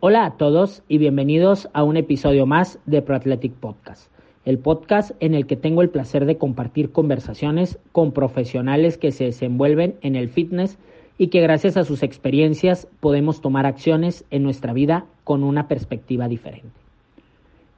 [0.00, 4.12] Hola a todos y bienvenidos a un episodio más de ProAthletic Podcast,
[4.44, 9.24] el podcast en el que tengo el placer de compartir conversaciones con profesionales que se
[9.24, 10.78] desenvuelven en el fitness
[11.18, 16.28] y que gracias a sus experiencias podemos tomar acciones en nuestra vida con una perspectiva
[16.28, 16.78] diferente.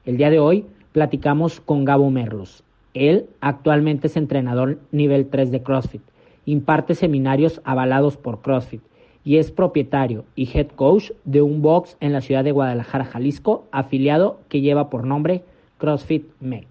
[0.05, 2.63] El día de hoy platicamos con Gabo Merlos.
[2.93, 6.03] Él actualmente es entrenador nivel 3 de CrossFit,
[6.45, 8.83] imparte seminarios avalados por CrossFit
[9.23, 13.65] y es propietario y head coach de un box en la ciudad de Guadalajara, Jalisco,
[13.71, 15.43] afiliado que lleva por nombre
[15.77, 16.67] CrossFit MEC.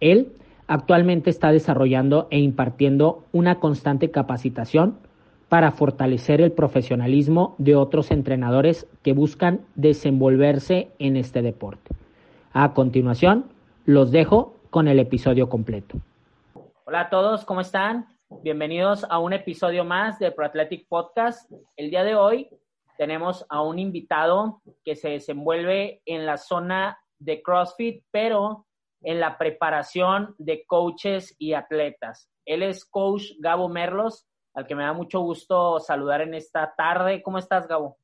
[0.00, 0.32] Él
[0.66, 4.96] actualmente está desarrollando e impartiendo una constante capacitación
[5.48, 11.94] para fortalecer el profesionalismo de otros entrenadores que buscan desenvolverse en este deporte.
[12.52, 13.44] A continuación,
[13.84, 15.98] los dejo con el episodio completo.
[16.84, 18.15] Hola a todos, ¿cómo están?
[18.28, 21.48] Bienvenidos a un episodio más de ProAthletic Podcast.
[21.76, 22.50] El día de hoy
[22.98, 28.66] tenemos a un invitado que se desenvuelve en la zona de CrossFit, pero
[29.02, 32.28] en la preparación de coaches y atletas.
[32.44, 37.22] Él es coach Gabo Merlos, al que me da mucho gusto saludar en esta tarde.
[37.22, 37.96] ¿Cómo estás, Gabo?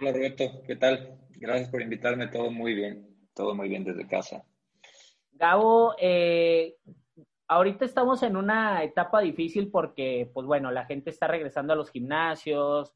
[0.00, 0.44] Hola, Roberto.
[0.64, 1.18] ¿Qué tal?
[1.30, 2.28] Gracias por invitarme.
[2.28, 3.28] Todo muy bien.
[3.34, 4.44] Todo muy bien desde casa.
[5.32, 6.76] Gabo, eh,
[7.48, 11.90] ahorita estamos en una etapa difícil porque, pues bueno, la gente está regresando a los
[11.90, 12.94] gimnasios.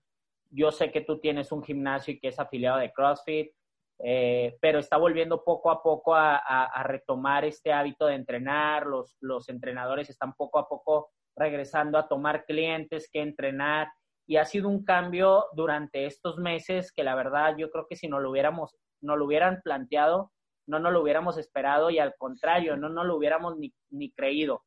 [0.51, 3.51] Yo sé que tú tienes un gimnasio y que es afiliado de CrossFit,
[3.99, 8.87] eh, pero está volviendo poco a poco a, retomar este hábito de entrenar.
[8.87, 13.89] Los, los entrenadores están poco a poco regresando a tomar clientes que entrenar.
[14.27, 18.07] Y ha sido un cambio durante estos meses que la verdad yo creo que si
[18.07, 20.31] no lo hubiéramos, no lo hubieran planteado,
[20.67, 24.63] no nos lo hubiéramos esperado y al contrario, no nos lo hubiéramos ni, ni creído.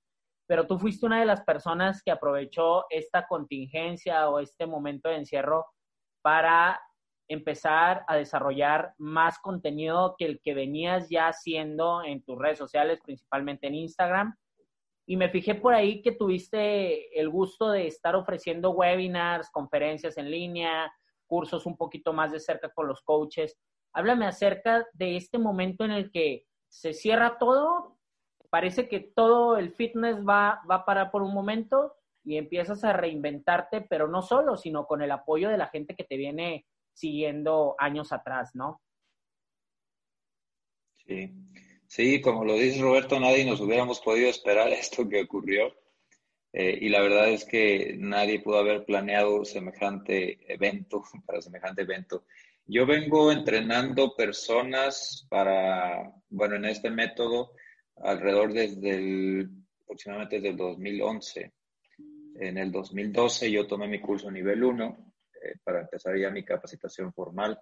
[0.48, 5.18] Pero tú fuiste una de las personas que aprovechó esta contingencia o este momento de
[5.18, 5.66] encierro
[6.22, 6.80] para
[7.28, 13.00] empezar a desarrollar más contenido que el que venías ya haciendo en tus redes sociales,
[13.04, 14.36] principalmente en Instagram.
[15.08, 20.32] Y me fijé por ahí que tuviste el gusto de estar ofreciendo webinars, conferencias en
[20.32, 20.92] línea,
[21.28, 23.58] cursos un poquito más de cerca con los coaches.
[23.96, 27.98] Háblame acerca de este momento en el que se cierra todo,
[28.50, 32.94] parece que todo el fitness va, va a parar por un momento y empiezas a
[32.94, 37.76] reinventarte, pero no solo, sino con el apoyo de la gente que te viene siguiendo
[37.78, 38.82] años atrás, ¿no?
[41.06, 41.32] Sí,
[41.88, 45.74] sí, como lo dice Roberto, nadie nos hubiéramos podido esperar esto que ocurrió.
[46.58, 52.24] Eh, y la verdad es que nadie pudo haber planeado semejante evento, para semejante evento.
[52.68, 57.52] Yo vengo entrenando personas para, bueno, en este método
[57.98, 59.50] alrededor desde el,
[59.84, 61.54] aproximadamente desde el 2011.
[62.40, 67.14] En el 2012 yo tomé mi curso nivel 1 eh, para empezar ya mi capacitación
[67.14, 67.58] formal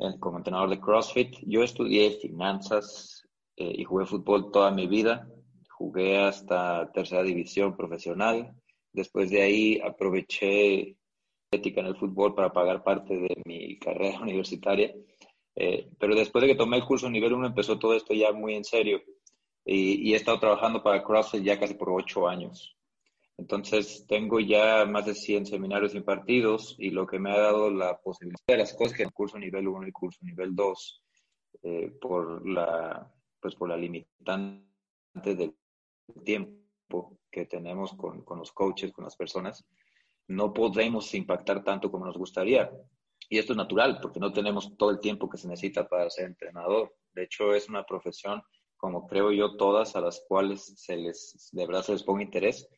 [0.00, 1.36] eh, como entrenador de CrossFit.
[1.46, 3.22] Yo estudié finanzas
[3.56, 5.28] eh, y jugué fútbol toda mi vida.
[5.70, 8.52] Jugué hasta tercera división profesional.
[8.92, 10.97] Después de ahí aproveché
[11.50, 14.94] ética en el fútbol para pagar parte de mi carrera universitaria.
[15.54, 18.54] Eh, pero después de que tomé el curso nivel 1 empezó todo esto ya muy
[18.54, 19.02] en serio
[19.64, 22.76] y, he estado trabajando para CrossFit ya casi por ocho años.
[23.36, 27.98] Entonces tengo ya más de 100 seminarios impartidos y lo que me ha dado la
[27.98, 31.02] posibilidad de las cosas que el curso nivel 1 y el curso nivel 2
[31.62, 34.64] eh, por la pues por la limitante
[35.14, 35.54] del
[36.24, 39.64] tiempo que tenemos con, con los coaches, con las personas,
[40.28, 42.70] no podemos impactar tanto como nos gustaría.
[43.30, 46.26] Y esto es natural, porque no tenemos todo el tiempo que se necesita para ser
[46.26, 46.94] entrenador.
[47.12, 48.42] De hecho, es una profesión,
[48.76, 52.68] como creo yo, todas a las cuales se les, de verdad se les ponga interés,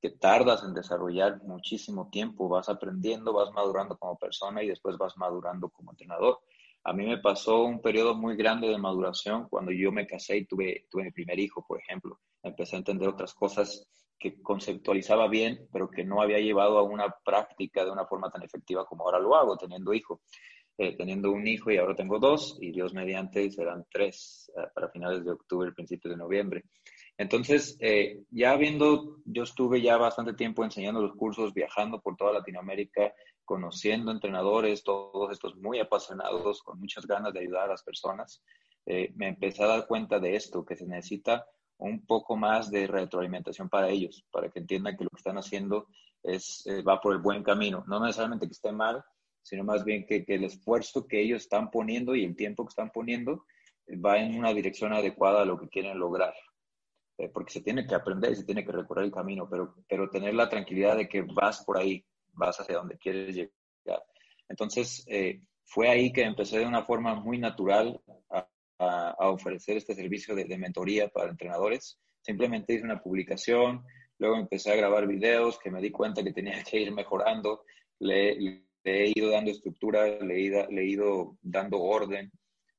[0.00, 5.16] que tardas en desarrollar muchísimo tiempo, vas aprendiendo, vas madurando como persona y después vas
[5.16, 6.40] madurando como entrenador.
[6.84, 10.46] A mí me pasó un periodo muy grande de maduración cuando yo me casé y
[10.46, 12.20] tuve, tuve mi primer hijo, por ejemplo.
[12.42, 17.14] Empecé a entender otras cosas que conceptualizaba bien, pero que no había llevado a una
[17.24, 20.22] práctica de una forma tan efectiva como ahora lo hago, teniendo hijo.
[20.78, 24.90] Eh, teniendo un hijo y ahora tengo dos, y Dios mediante serán tres eh, para
[24.90, 26.64] finales de octubre, principios de noviembre.
[27.16, 32.34] Entonces, eh, ya viendo, yo estuve ya bastante tiempo enseñando los cursos, viajando por toda
[32.34, 38.42] Latinoamérica, conociendo entrenadores, todos estos muy apasionados, con muchas ganas de ayudar a las personas.
[38.84, 41.46] me empecé a dar cuenta de esto, que se necesita
[41.78, 45.88] un poco más de retroalimentación para ellos, para que entiendan que lo que están haciendo
[46.22, 47.84] es, eh, va por el buen camino.
[47.86, 49.04] No necesariamente que esté mal,
[49.42, 52.90] sino más bien que, el esfuerzo que ellos están poniendo y el tiempo que están
[52.90, 53.44] poniendo
[53.86, 56.34] eh, va en una dirección adecuada a lo que quieren lograr.
[57.18, 60.34] Eh, porque se tiene que aprender se tiene que recorrer el camino, pero, pero tener
[60.34, 64.02] la tranquilidad de que vas por ahí, vas hacia donde quieres llegar.
[64.48, 65.04] Entonces,
[65.64, 68.00] fue ahí que empecé de una forma muy natural
[68.30, 68.46] a,
[68.78, 71.98] ofrecer este servicio de, mentoría para entrenadores.
[72.20, 73.84] Simplemente hice una publicación,
[74.18, 77.64] luego empecé a grabar videos que me di cuenta que tenía que ir mejorando,
[77.98, 82.30] le, he ido dando estructura, le he, ido dando orden.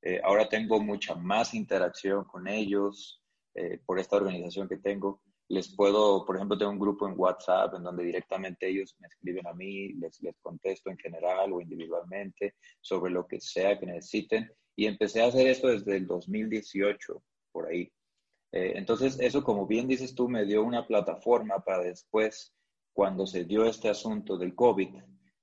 [0.01, 3.21] Eh, ahora tengo mucha más interacción con ellos
[3.55, 7.73] eh, por esta organización que tengo les puedo, por ejemplo, tengo un grupo en WhatsApp
[7.75, 12.55] en donde directamente ellos me escriben a mí, les, les contesto en general o individualmente
[12.81, 14.51] sobre lo que sea que necesiten.
[14.77, 17.91] Y empecé a hacer esto desde el 2018, por ahí.
[18.51, 22.53] Eh, entonces, eso, como bien dices tú, me dio una plataforma para después,
[22.93, 24.89] cuando se dio este asunto del COVID,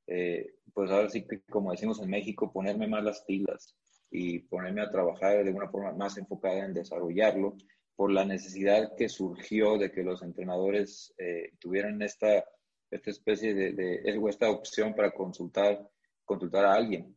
[0.06, 3.76] eh, pues ahora sí que, como decimos en México, ponerme más las pilas
[4.08, 7.56] y ponerme a trabajar de una forma más enfocada en desarrollarlo
[7.96, 12.44] por la necesidad que surgió de que los entrenadores eh, tuvieran esta,
[12.88, 15.88] esta especie de, de, esta opción para consultar,
[16.24, 17.16] consultar a alguien.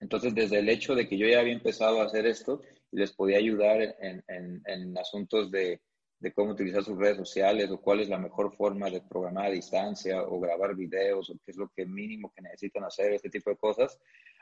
[0.00, 3.38] Entonces, desde el hecho de que yo ya había empezado a hacer esto, les podía
[3.38, 4.24] ayudar en,
[4.66, 5.80] en, asuntos de,
[6.18, 9.50] de, cómo utilizar sus redes sociales o cuál es la mejor forma de programar a
[9.50, 13.50] distancia o grabar videos o qué es lo que mínimo que necesitan hacer, este tipo
[13.50, 13.98] de cosas,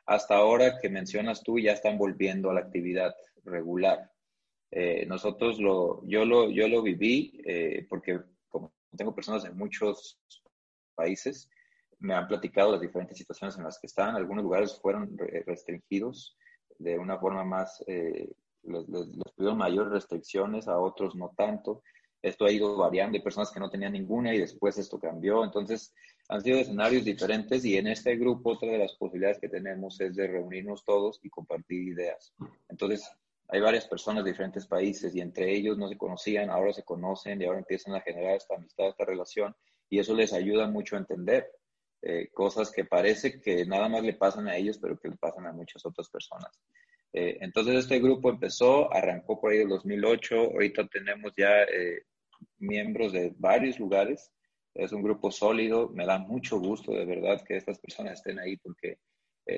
[0.06, 3.14] hasta ahora que mencionas tú ya están volviendo a la actividad
[3.44, 4.10] regular.
[4.70, 10.18] Eh, nosotros lo, yo lo, yo lo viví eh, porque como tengo personas en muchos
[10.94, 11.50] países,
[12.00, 14.14] me han platicado las diferentes situaciones en las que están.
[14.14, 15.16] Algunos lugares fueron
[15.46, 16.36] restringidos
[16.78, 18.30] de una forma más, eh,
[18.62, 21.82] les, mayores restricciones, a otros no tanto.
[22.20, 25.44] Esto ha ido variando, hay personas que no tenían ninguna y después esto cambió.
[25.44, 25.94] Entonces,
[26.28, 30.16] han sido escenarios diferentes y en este grupo otra de las posibilidades que tenemos es
[30.16, 32.34] de reunirnos todos y compartir ideas.
[32.68, 33.08] Entonces,
[33.48, 37.40] hay varias personas de diferentes países y entre ellos no se conocían, ahora se conocen
[37.40, 39.54] y ahora empiezan a generar esta amistad, esta relación
[39.88, 41.50] y eso les ayuda mucho a entender
[42.02, 45.46] eh, cosas que parece que nada más le pasan a ellos, pero que le pasan
[45.46, 46.50] a muchas otras personas.
[47.12, 52.02] Eh, entonces este grupo empezó, arrancó por ahí en 2008, ahorita tenemos ya eh,
[52.58, 54.30] miembros de varios lugares,
[54.74, 58.56] es un grupo sólido, me da mucho gusto de verdad que estas personas estén ahí
[58.58, 58.98] porque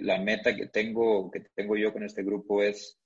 [0.01, 3.01] la meta que tengo, que tengo yo con este grupo es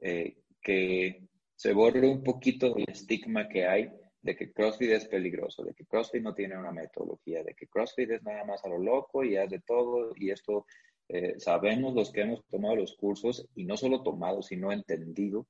[0.00, 1.24] eh, que
[1.56, 5.86] se borre un poquito el estigma que hay de que CrossFit es peligroso, de que
[5.86, 9.36] CrossFit no tiene una metodología, de que CrossFit es nada más a lo loco y
[9.36, 10.66] hace todo y esto
[11.08, 15.46] eh, sabemos los que hemos tomado los cursos y no solo tomado, sino entendido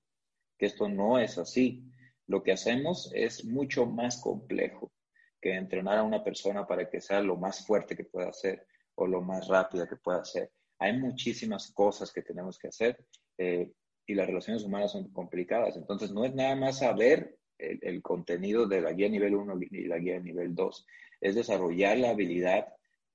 [0.56, 1.84] que esto no es así.
[2.26, 4.92] Lo que hacemos es mucho más complejo
[5.40, 8.66] que entrenar a una persona para que sea lo más fuerte que pueda ser
[8.96, 10.50] o lo más rápida que pueda ser.
[10.78, 12.98] Hay muchísimas cosas que tenemos que hacer.
[13.38, 13.72] Eh,
[14.08, 15.76] y las relaciones humanas son complicadas.
[15.76, 19.99] Entonces, no es nada más saber el, contenido de la guía nivel 1 y la
[19.99, 20.87] guía nivel 2,
[21.20, 22.69] es desarrollar la habilidad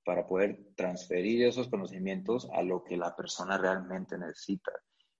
[0.04, 4.72] para poder transferir esos conocimientos a lo que la persona realmente necesita.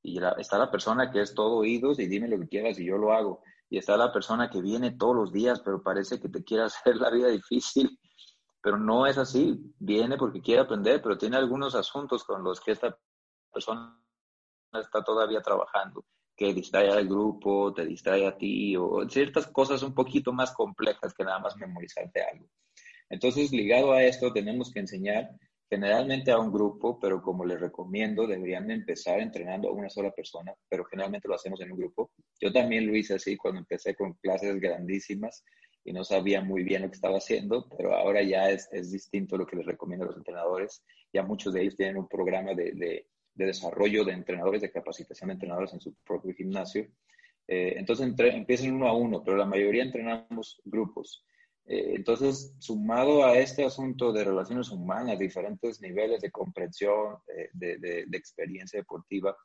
[0.03, 2.99] Y está la persona que es todo oídos y dime lo que quieras y yo
[2.99, 3.43] lo hago.
[3.71, 6.97] Y está la persona que viene todos los días, pero parece que te quiere hacer
[6.97, 7.99] la vida difícil.
[8.61, 9.59] Pero no es así.
[9.79, 12.97] Viene porque quiere aprender, pero tiene algunos asuntos con los que esta
[13.51, 13.99] persona
[14.81, 16.05] está todavía trabajando,
[16.37, 21.15] que distrae al grupo, te distrae a ti, o ciertas cosas un poquito más complejas
[21.15, 22.49] que nada más memorizarte algo.
[23.09, 25.31] Entonces, ligado a esto, tenemos que enseñar
[25.71, 30.53] generalmente a un grupo, pero como les recomiendo, deberían empezar entrenando a una sola persona,
[30.69, 32.11] pero generalmente lo hacemos en un grupo.
[32.41, 35.45] Yo también lo hice así cuando empecé con clases grandísimas
[35.85, 39.37] y no sabía muy bien lo que estaba haciendo, pero ahora ya es, es distinto
[39.37, 40.83] lo que les recomiendo a los entrenadores.
[41.13, 45.29] Ya muchos de ellos tienen un programa de, de de desarrollo de entrenadores, de capacitación
[45.29, 46.89] de entrenadores en su propio gimnasio.
[47.47, 51.25] Eh, entonces empiezan uno a uno, pero la mayoría entrenamos grupos.
[51.67, 57.79] Eh, entonces, sumado a este asunto de relaciones humanas, diferentes niveles de comprensión, eh, de,
[57.79, 59.37] de, experiencia deportiva,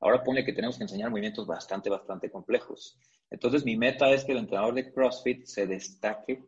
[0.00, 2.98] ahora pone que tenemos que enseñar movimientos bastante, bastante complejos.
[3.30, 6.44] Entonces, mi meta es que el entrenador de CrossFit se destaque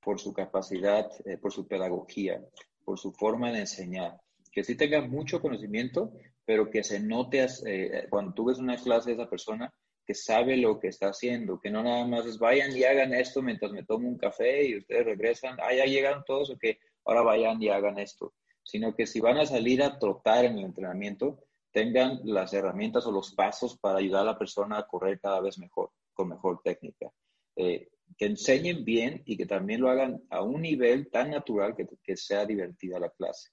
[0.00, 2.42] por su capacidad, por su pedagogía,
[2.84, 4.18] por su forma de enseñar,
[4.52, 6.12] que sí tenga mucho conocimiento,
[6.44, 9.72] pero que se note eh, cuando tú ves una clase de esa persona
[10.04, 13.40] que sabe lo que está haciendo, que no nada más es vayan y hagan esto
[13.40, 17.22] mientras me tomo un café y ustedes regresan, ah, ya llegaron todos, o que ahora
[17.22, 21.44] vayan y hagan esto, sino que si van a salir a trotar en el entrenamiento,
[21.70, 25.58] tengan las herramientas o los pasos para ayudar a la persona a correr cada vez
[25.58, 27.10] mejor, con mejor técnica.
[27.56, 31.86] Eh, que enseñen bien y que también lo hagan a un nivel tan natural que,
[32.02, 33.50] que sea divertida la clase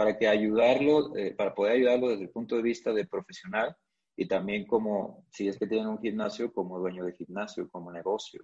[0.00, 3.76] para que ayudarlo, eh, para poder ayudarlo desde el punto de vista de profesional
[4.16, 8.42] y también como, si es que tienen un gimnasio, como dueño de gimnasio, como negocio.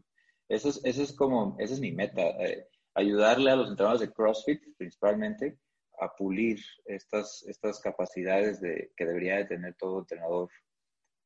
[0.50, 4.12] Eso es, eso es como, esa es mi meta, eh, ayudarle a los entrenadores de
[4.12, 5.58] CrossFit principalmente
[5.98, 10.50] a pulir estas, estas capacidades de, que debería de tener todo entrenador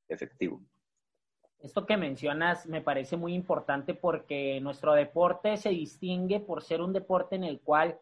[0.09, 0.63] efectivo.
[1.59, 6.93] Esto que mencionas me parece muy importante porque nuestro deporte se distingue por ser un
[6.93, 7.99] deporte en el cual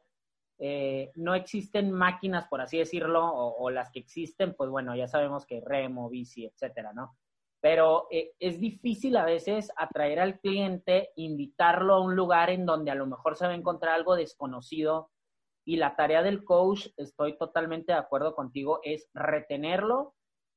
[0.61, 5.47] eh, no existen máquinas, por así decirlo, o, las que existen, pues bueno, ya sabemos
[5.47, 7.17] que remo, bici, etcétera, ¿no?
[7.61, 12.91] Pero eh, es difícil a veces atraer al cliente, invitarlo a un lugar en donde
[12.91, 15.11] a lo mejor se va a encontrar algo desconocido.
[15.65, 20.15] Y la tarea del coach, estoy totalmente de acuerdo contigo, es retenerlo,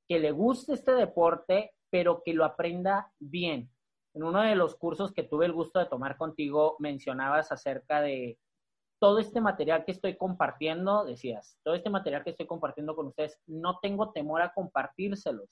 [0.07, 3.69] que le guste este deporte, pero que lo aprenda bien.
[4.13, 8.39] En uno de los cursos que tuve el gusto de tomar contigo, mencionabas acerca de
[9.01, 13.35] todo este material que estoy compartiendo, decías, todo este material que estoy compartiendo con ustedes,
[13.47, 15.49] no tengo temor a compartírselos,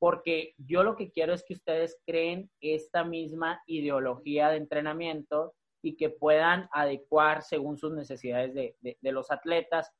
[0.00, 5.96] porque yo lo que quiero es que ustedes creen esta misma ideología de entrenamiento y
[5.96, 9.92] que puedan adecuar según sus necesidades de, los atletas,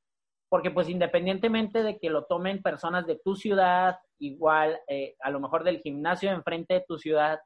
[0.48, 5.38] porque pues independientemente de que lo tomen personas de tu ciudad, igual eh, a lo
[5.38, 7.38] mejor del gimnasio de enfrente de tu ciudad,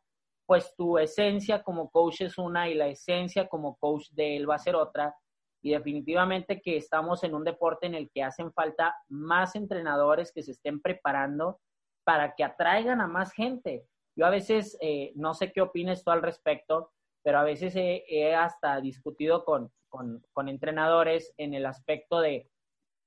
[0.46, 4.54] pues tu esencia como coach es una y la esencia como coach de él va
[4.54, 5.14] a ser otra.
[5.62, 10.42] Y definitivamente que estamos en un deporte en el que hacen falta más entrenadores que
[10.42, 11.60] se estén preparando
[12.04, 13.86] para que atraigan a más gente.
[14.16, 18.34] Yo a veces, eh, no sé qué opines tú al respecto, pero a veces he,
[18.34, 22.48] hasta discutido con, con entrenadores en el aspecto de,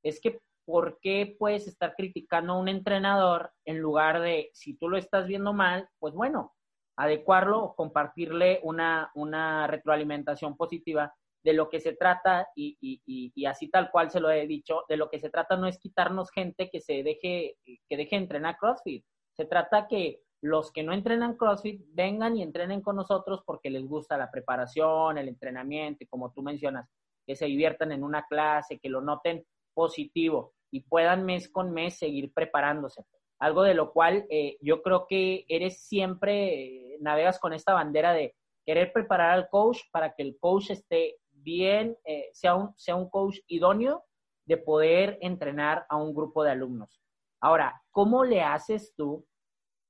[0.04, 4.88] es que ¿por qué puedes estar criticando a un entrenador en lugar de, si tú
[4.88, 6.54] lo estás viendo mal, pues bueno,
[6.96, 11.12] adecuarlo compartirle una, una retroalimentación positiva
[11.44, 14.84] de lo que se trata y, y, y, así tal cual se lo he dicho,
[14.90, 18.58] de lo que se trata no es quitarnos gente que se deje, que deje entrenar
[18.58, 19.06] CrossFit.
[19.38, 23.86] Se trata que los que no entrenan CrossFit vengan y entrenen con nosotros porque les
[23.86, 26.90] gusta la preparación, el entrenamiento, y como tú mencionas,
[27.26, 31.98] que se diviertan en una clase, que lo noten positivo y puedan mes con mes
[31.98, 33.04] seguir preparándose.
[33.40, 38.14] Algo de lo cual eh, yo creo que eres siempre, eh, navegas con esta bandera
[38.14, 42.96] de querer preparar al coach para que el coach esté bien, eh, sea, un, sea
[42.96, 44.04] un coach idóneo
[44.46, 47.02] de poder entrenar a un grupo de alumnos.
[47.42, 49.26] Ahora, ¿cómo le haces tú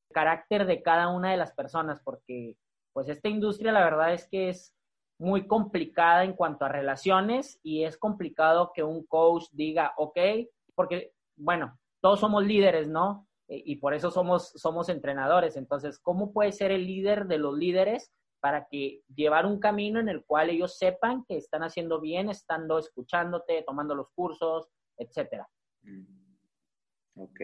[0.09, 2.01] el carácter de cada una de las personas?
[2.03, 2.57] Porque
[2.93, 4.75] pues esta industria la verdad es que es
[5.19, 10.17] muy complicada en cuanto a relaciones y es complicado que un coach diga, ok,
[10.75, 13.27] porque, bueno, todos somos líderes, ¿no?
[13.47, 15.57] E, y por eso somos, somos entrenadores.
[15.57, 20.09] Entonces, ¿cómo puede ser el líder de los líderes para que llevar un camino en
[20.09, 25.47] el cual ellos sepan que están haciendo bien, estando escuchándote, tomando los cursos, etcétera?
[25.83, 26.19] Mm.
[27.15, 27.39] Ok.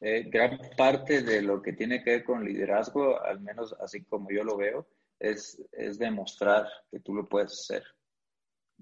[0.00, 4.30] Eh, gran parte de lo que tiene que ver con liderazgo, al menos así como
[4.30, 4.88] yo lo veo,
[5.18, 7.84] es, es demostrar que tú lo puedes hacer,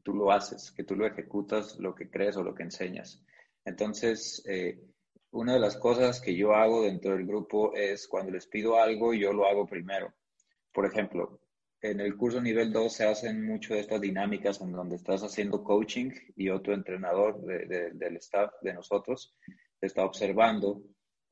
[0.02, 3.22] tú lo haces, que tú lo ejecutas, lo que crees o lo que enseñas.
[3.64, 4.82] Entonces, eh,
[5.30, 9.14] una de las cosas que yo hago dentro del grupo es cuando les pido algo,
[9.14, 10.12] yo lo hago primero.
[10.72, 11.40] Por ejemplo,
[11.82, 15.64] en el curso nivel 2 se hacen mucho de estas dinámicas en donde estás haciendo
[15.64, 19.36] coaching y otro entrenador del staff de nosotros
[19.80, 20.82] está observando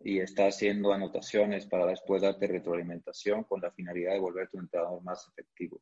[0.01, 5.03] y está haciendo anotaciones para después darte retroalimentación con la finalidad de volverte un entrenador
[5.05, 5.81] más efectivo.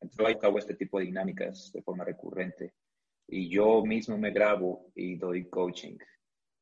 [0.00, 2.74] Entonces, yo hago este tipo de dinámicas de forma recurrente
[3.26, 5.96] y yo mismo me grabo y doy coaching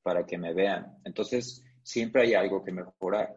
[0.03, 0.99] para que me vean.
[1.05, 3.37] Entonces, siempre hay algo que mejorar,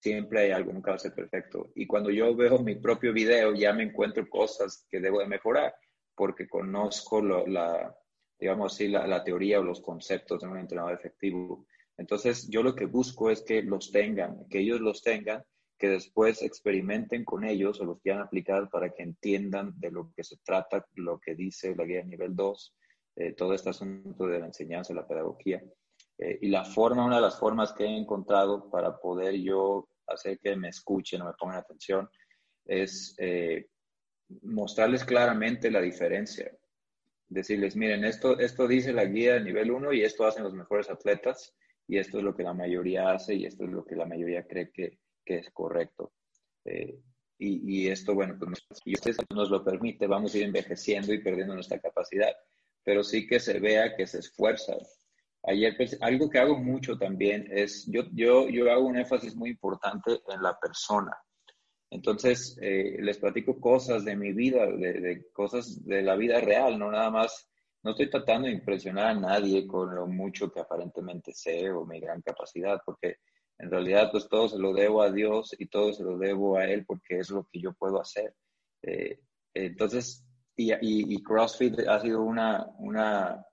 [0.00, 1.70] siempre hay algo, nunca va a ser perfecto.
[1.74, 5.74] Y cuando yo veo mi propio video, ya me encuentro cosas que debo de mejorar,
[6.14, 7.96] porque conozco la,
[8.38, 11.66] digamos así, la, la, teoría o los conceptos de un entrenador efectivo.
[11.96, 15.44] Entonces, yo lo que busco es que los tengan, que ellos los tengan
[15.80, 20.22] que después experimenten con ellos o los quieran aplicar para que entiendan de lo que
[20.22, 22.76] se trata, lo que dice la guía nivel 2,
[23.16, 25.62] eh, todo este asunto de la enseñanza, la pedagogía.
[26.20, 30.38] Eh, y la forma, una de las formas que he encontrado para poder yo hacer
[30.38, 32.08] que me escuchen o me pongan atención
[32.66, 33.68] es eh,
[34.42, 36.52] mostrarles claramente la diferencia.
[37.28, 40.90] Decirles, miren, esto, esto dice la guía de nivel 1 y esto hacen los mejores
[40.90, 41.54] atletas
[41.86, 44.46] y esto es lo que la mayoría hace y esto es lo que la mayoría
[44.46, 46.12] cree que, que es correcto.
[46.64, 47.00] Eh,
[47.42, 51.54] y, esto, bueno, pues si usted nos lo permite, vamos a ir envejeciendo y perdiendo
[51.54, 52.36] nuestra capacidad,
[52.84, 54.76] pero sí que se vea que se esfuerza.
[55.42, 59.50] Ayer, pues, algo que hago mucho también es, yo, yo, yo hago un énfasis muy
[59.50, 61.16] importante en la persona.
[61.90, 66.78] Entonces, eh, les platico cosas de mi vida, de, de, cosas de la vida real,
[66.78, 67.48] no nada más,
[67.82, 71.98] no estoy tratando de impresionar a nadie con lo mucho que aparentemente sé o mi
[71.98, 73.16] gran capacidad, porque
[73.60, 76.64] en realidad, pues todo se lo debo a Dios y todo se lo debo a
[76.64, 78.34] Él porque es lo que yo puedo hacer.
[78.82, 79.20] Eh,
[79.52, 80.24] entonces,
[80.56, 83.44] y, CrossFit ha sido una, una,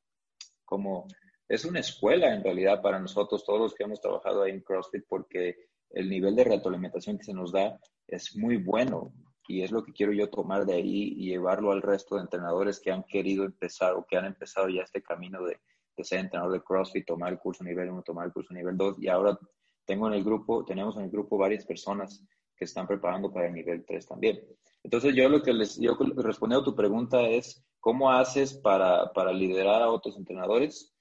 [0.63, 1.07] como,
[1.49, 5.05] es una escuela en realidad para nosotros, todos los que hemos trabajado ahí en CrossFit,
[5.07, 5.55] porque
[5.91, 9.13] el nivel de retroalimentación que se nos da es muy bueno
[9.47, 12.81] y es lo que quiero yo tomar de ahí y llevarlo al resto de entrenadores
[12.81, 15.57] que han querido empezar o que han empezado ya este camino de,
[15.95, 18.97] de ser entrenador de CrossFit, tomar el curso nivel 1, tomar el curso nivel 2
[18.99, 19.39] y ahora
[19.85, 22.23] tengo en el grupo, tenemos en el grupo varias personas
[22.57, 24.39] que están preparando para el nivel 3 también.
[24.83, 29.31] Entonces yo lo que les, yo respondiendo a tu pregunta es, ¿cómo haces para, para
[29.31, 30.93] liderar a otros entrenadores?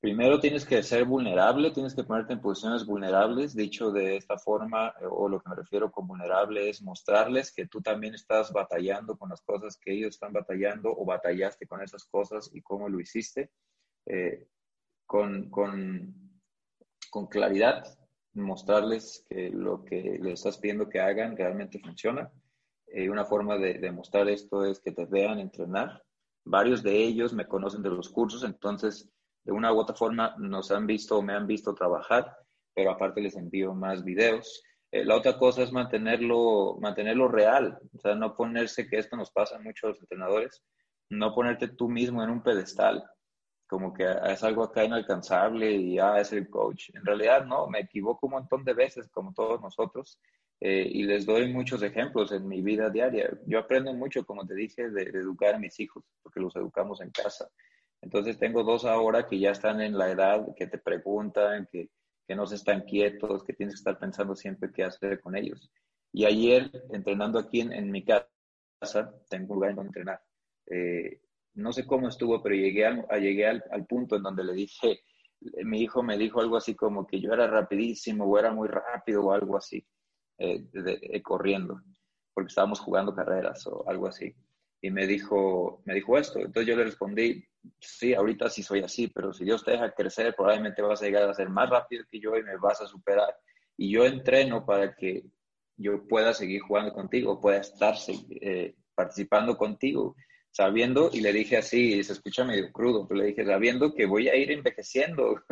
[0.00, 3.56] Primero tienes que ser vulnerable, tienes que ponerte en posiciones vulnerables.
[3.56, 7.80] Dicho de esta forma, o lo que me refiero con vulnerable es mostrarles que tú
[7.80, 12.50] también estás batallando con las cosas que ellos están batallando o batallaste con esas cosas
[12.52, 13.50] y cómo lo hiciste.
[14.06, 14.46] Eh,
[15.06, 16.40] con, con,
[17.10, 17.86] con claridad,
[18.34, 22.30] mostrarles que lo que les estás pidiendo que hagan realmente funciona
[22.88, 26.02] eh, una forma de demostrar esto es que te vean entrenar.
[26.44, 29.10] Varios de ellos me conocen de los cursos, entonces
[29.46, 32.36] de una u otra forma nos han visto o me han visto trabajar,
[32.74, 34.62] pero aparte les envío más videos.
[34.90, 39.30] Eh, la otra cosa es mantenerlo, mantenerlo real, o sea, no ponerse, que esto nos
[39.30, 40.62] pasa a muchos entrenadores,
[41.10, 43.04] no ponerte tú mismo en un pedestal,
[43.68, 46.90] como que es algo acá inalcanzable y ya ah, es el coach.
[46.94, 50.20] En realidad no, me equivoco un montón de veces, como todos nosotros,
[50.60, 53.30] eh, y les doy muchos ejemplos en mi vida diaria.
[53.46, 57.10] Yo aprendo mucho, como te dije, de, educar a mis hijos, porque los educamos en
[57.10, 57.48] casa.
[58.06, 61.90] Entonces tengo dos ahora que ya están en la edad que te preguntan, que,
[62.24, 65.72] que no se están quietos, que tienes que estar pensando siempre qué hacer con ellos.
[66.12, 68.28] Y ayer, entrenando aquí en, mi casa,
[69.28, 70.20] tengo un lugar en donde entrenar.
[70.66, 71.20] Eh,
[71.54, 75.00] no sé cómo estuvo, pero llegué, al, llegué al, punto en donde le dije,
[75.64, 79.24] mi hijo me dijo algo así como que yo era rapidísimo o era muy rápido
[79.24, 79.84] o algo así.
[80.38, 80.62] Eh,
[81.24, 81.82] corriendo,
[82.32, 84.32] porque estábamos jugando carreras o algo así.
[84.80, 86.38] Y me dijo, me dijo esto.
[86.38, 87.44] Entonces yo le respondí,
[87.80, 91.28] sí, ahorita sí soy así, pero si Dios te deja crecer, probablemente vas a llegar
[91.28, 93.34] a ser más rápido que yo y me vas a superar.
[93.76, 95.24] Y yo entreno para que
[95.76, 97.94] yo pueda seguir jugando contigo, pueda estar
[98.40, 100.16] eh, participando contigo,
[100.50, 104.28] sabiendo, y le dije así, se escucha medio crudo, pero le dije, sabiendo que voy
[104.28, 105.42] a ir envejeciendo,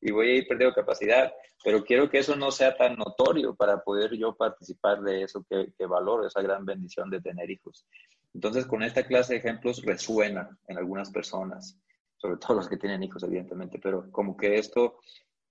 [0.00, 1.32] y voy a ir perdiendo capacidad,
[1.62, 5.72] pero quiero que eso no sea tan notorio para poder yo participar de eso que,
[5.76, 7.86] que valoro, esa gran bendición de tener hijos.
[8.32, 11.76] Entonces, con esta clase de ejemplos resuena en algunas personas,
[12.16, 15.00] sobre todo los que tienen hijos, evidentemente, pero como que esto,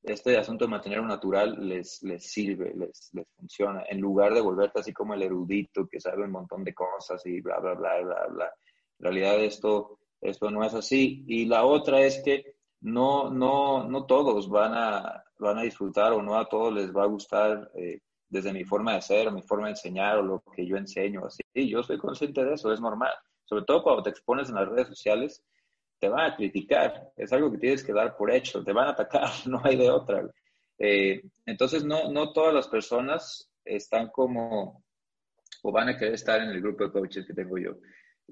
[0.02, 4.80] este asunto de mantenerlo natural les, les sirve, les, les funciona, en lugar de volverte
[4.80, 8.28] así como el erudito que sabe un montón de cosas y bla, bla, bla, bla,
[8.28, 8.54] bla.
[9.00, 11.24] En realidad esto, esto no es así.
[11.28, 16.22] Y la otra es que no, no, no todos van a, van a disfrutar o
[16.22, 19.42] no a todos les va a gustar eh, desde mi forma de ser o mi
[19.42, 21.26] forma de enseñar o lo que yo enseño.
[21.26, 23.14] Así, yo soy consciente de eso, es normal.
[23.46, 25.44] Sobre todo cuando te expones en las redes sociales,
[26.00, 28.92] te van a criticar, es algo que tienes que dar por hecho, te van a
[28.92, 30.30] atacar, no hay de otra.
[30.78, 34.84] Eh, entonces, no, no todas las personas están como
[35.62, 37.74] o van a querer estar en el grupo de coaches que tengo yo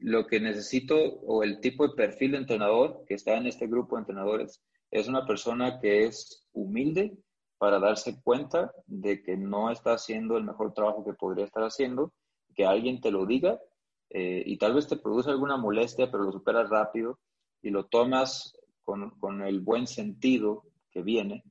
[0.01, 3.95] lo que necesito o el tipo de perfil de entrenador que está en este grupo
[3.95, 7.17] de entrenadores es una persona que es humilde
[7.57, 12.13] para darse cuenta de que no está haciendo el mejor trabajo que podría estar haciendo,
[12.55, 13.60] que alguien te lo diga
[14.10, 17.19] eh, y tal vez te produce alguna molestia, pero lo superas rápido
[17.62, 21.43] y lo tomas con, con el buen sentido que viene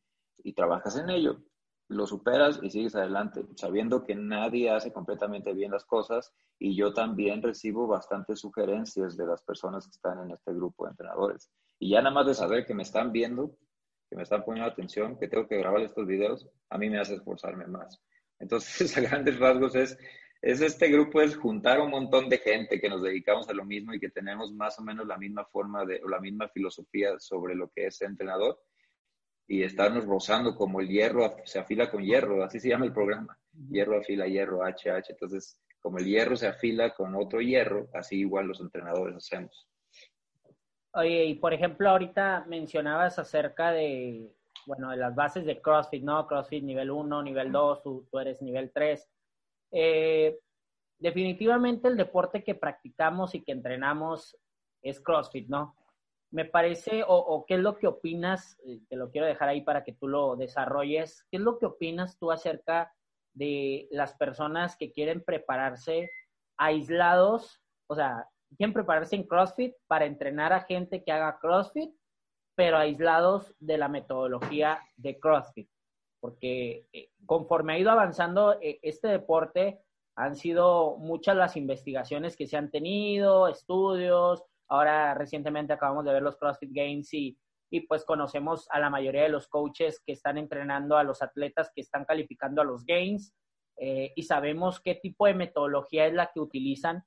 [0.43, 1.41] y trabajas en ello
[1.89, 6.93] lo superas y sigues adelante, sabiendo que nadie hace completamente bien las cosas y yo
[6.93, 11.51] también recibo bastantes sugerencias de las personas que están en este grupo de entrenadores.
[11.79, 13.57] Y ya nada más de saber que me están viendo,
[14.11, 17.15] que me están poniendo atención, que tengo que grabar estos videos, a mí me hace
[17.15, 18.01] esforzarme más.
[18.39, 19.97] Entonces, a grandes rasgos es,
[20.43, 23.95] es este grupo, es juntar un montón de gente que nos dedicamos a lo mismo
[23.95, 27.55] y que tenemos más o menos la misma forma de, o la misma filosofía sobre
[27.55, 28.59] lo que es entrenador
[29.49, 33.39] y estarnos rozando como el hierro se afila con hierro, así se llama el programa,
[33.71, 38.49] hierro afila hierro, HH, entonces como el hierro se afila con otro hierro, así igual
[38.49, 39.69] los entrenadores hacemos.
[40.95, 44.33] Oye, y por ejemplo, ahorita mencionabas acerca de,
[44.67, 46.27] bueno, de las bases de CrossFit, ¿no?
[46.27, 49.09] CrossFit nivel 1, nivel 2, tú, eres nivel 3.
[49.73, 50.39] Eh,
[50.99, 54.37] definitivamente el deporte que practicamos y que entrenamos
[54.83, 55.77] es CrossFit, ¿no?
[56.31, 59.85] Me parece, o, qué es lo que opinas, eh, te lo quiero dejar ahí para
[59.85, 62.93] que tú lo desarrolles, ¿qué es lo que opinas tú acerca
[63.35, 66.11] de las personas que quieren prepararse
[66.59, 71.95] aislados, o sea, quieren prepararse en CrossFit para entrenar a gente que haga CrossFit,
[72.55, 75.69] pero aislados de la metodología de CrossFit?
[76.21, 79.81] Porque eh, conforme ha ido avanzando eh, este deporte,
[80.19, 84.43] Han sido muchas las investigaciones que se han tenido, estudios.
[84.69, 87.39] Ahora recientemente acabamos de ver los CrossFit Games y,
[87.71, 91.71] y pues conocemos a la mayoría de los coaches que están entrenando a los atletas
[91.75, 93.35] que están calificando a los Games
[93.77, 97.05] eh, y sabemos qué tipo de metodología es la que utilizan,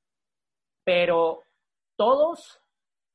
[0.84, 1.42] pero
[1.96, 2.62] todos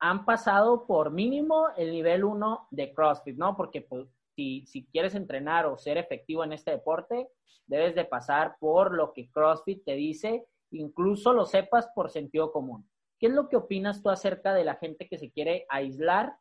[0.00, 3.56] han pasado por mínimo el nivel 1 de CrossFit, ¿no?
[3.56, 7.28] Porque pues, si, si, quieres entrenar o ser efectivo en este deporte,
[7.66, 12.88] debes de pasar por lo que CrossFit te dice, incluso lo sepas por sentido común.
[13.24, 16.36] ¿Qué es lo que opinas tú acerca de la gente que se quiere aislar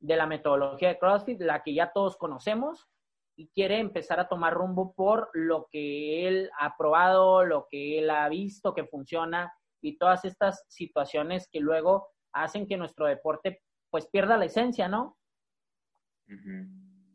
[0.00, 2.88] de la metodología de CrossFit, la que ya todos conocemos,
[3.36, 8.08] y quiere empezar a tomar rumbo por lo que él ha probado, lo que él
[8.08, 9.52] ha visto que funciona
[9.82, 15.18] y todas estas situaciones que luego hacen que nuestro deporte pues pierda la esencia, ¿no?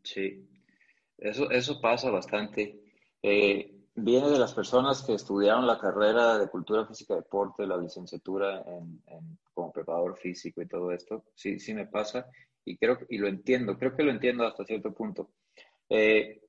[0.04, 0.48] Sí,
[1.18, 2.84] eso, eso pasa bastante.
[3.20, 8.62] Eh, viene de las personas que estudiaron la carrera de cultura física deporte, la licenciatura
[8.62, 9.02] en,
[9.52, 11.24] como preparador físico y todo esto.
[11.34, 12.26] Sí, sí me pasa
[12.64, 15.30] y creo y lo entiendo, creo que lo entiendo hasta cierto punto.
[15.88, 16.40] Eh,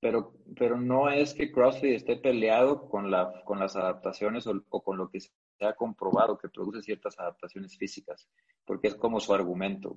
[0.00, 4.98] pero, pero no es que CrossFit esté peleado con, la, con las adaptaciones o, con
[4.98, 8.28] lo que se ha comprobado que produce ciertas adaptaciones físicas,
[8.66, 9.96] porque es como su argumento.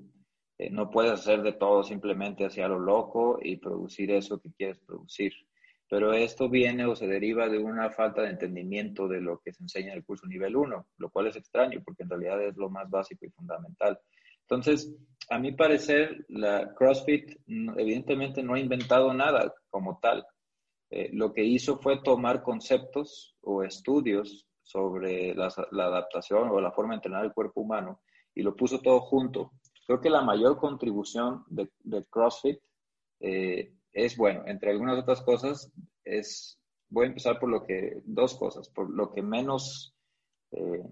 [0.57, 4.79] Eh, no puedes hacer de todo simplemente hacia lo loco y producir eso que quieres
[4.79, 5.33] producir.
[5.89, 9.63] Pero esto viene o se deriva de una falta de entendimiento de lo que se
[9.63, 12.69] enseña en el curso nivel 1, lo cual es extraño porque en realidad es lo
[12.69, 13.97] más básico y fundamental.
[14.41, 14.93] Entonces,
[15.29, 20.25] a mi parecer, la CrossFit evidentemente no ha inventado nada como tal.
[20.89, 26.93] Eh, lo que hizo fue tomar conceptos o estudios sobre la, adaptación o la forma
[26.93, 28.01] de entrenar el cuerpo humano
[28.33, 29.51] y lo puso todo junto.
[29.85, 31.69] Creo que la mayor contribución de,
[32.09, 32.59] CrossFit
[33.19, 35.71] eh, es, bueno, entre algunas otras cosas,
[36.03, 39.95] es, voy a empezar por lo que, dos cosas, por lo que menos
[40.51, 40.83] eh,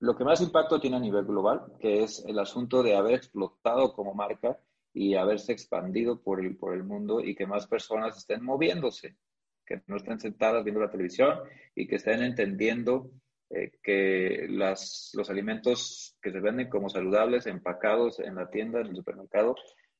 [0.00, 3.92] lo que más impacto tiene a nivel global, que es el asunto de haber explotado
[3.92, 4.58] como marca
[4.92, 9.16] y haberse expandido por el, por el mundo y que más personas estén moviéndose,
[9.64, 11.38] que no estén sentadas viendo la televisión
[11.74, 13.12] y que estén entendiendo
[13.50, 18.88] eh, que las, los alimentos que se venden como saludables, empacados en la tienda, en
[18.88, 19.54] el supermercado,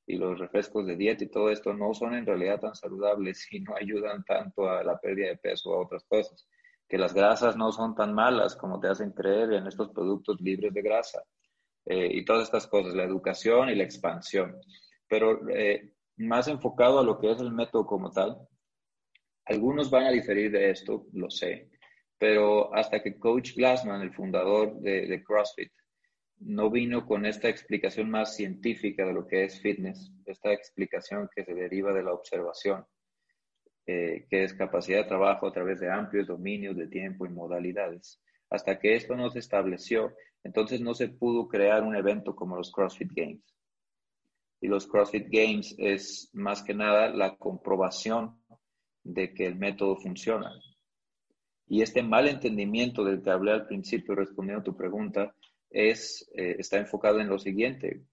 [0.09, 3.61] y los refrescos de dieta y todo esto no son en realidad tan saludables y
[3.61, 6.49] no ayudan tanto a la pérdida de peso o a otras cosas
[6.89, 10.73] que las grasas no son tan malas como te hacen creer en estos productos libres
[10.73, 11.23] de grasa
[11.85, 14.59] eh, y todas estas cosas, la educación y la expansión.
[15.07, 18.39] Pero eh, más enfocado a lo que es el método como tal,
[19.45, 21.71] algunos van a diferir de esto, lo sé,
[22.19, 25.73] pero hasta que Coach Glassman, el fundador de, de CrossFit,
[26.41, 31.45] no vino con esta explicación más científica de lo que es fitness, esta explicación que
[31.45, 32.85] se deriva de la observación
[33.91, 38.21] eh, que es capacidad de trabajo a través de amplios dominios de tiempo y modalidades.
[38.51, 40.13] Hasta que esto no se estableció,
[40.45, 43.57] entonces no se pudo crear un evento como los CrossFit Games.
[44.61, 48.39] Y los CrossFit Games es más que nada la comprobación
[49.05, 50.53] de que el método funciona.
[51.67, 55.35] Y este mal entendimiento del que hablé al principio, respondiendo a tu pregunta,
[55.71, 58.05] es, eh, está enfocado en lo siguiente.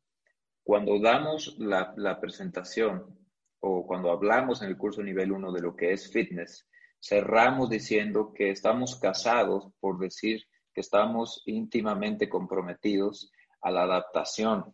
[0.64, 3.18] Cuando damos la, la presentación
[3.60, 6.68] o cuando hablamos en el curso nivel 1 de lo que es fitness,
[7.02, 14.74] cerramos diciendo que estamos casados por decir que estamos íntimamente comprometidos a la adaptación,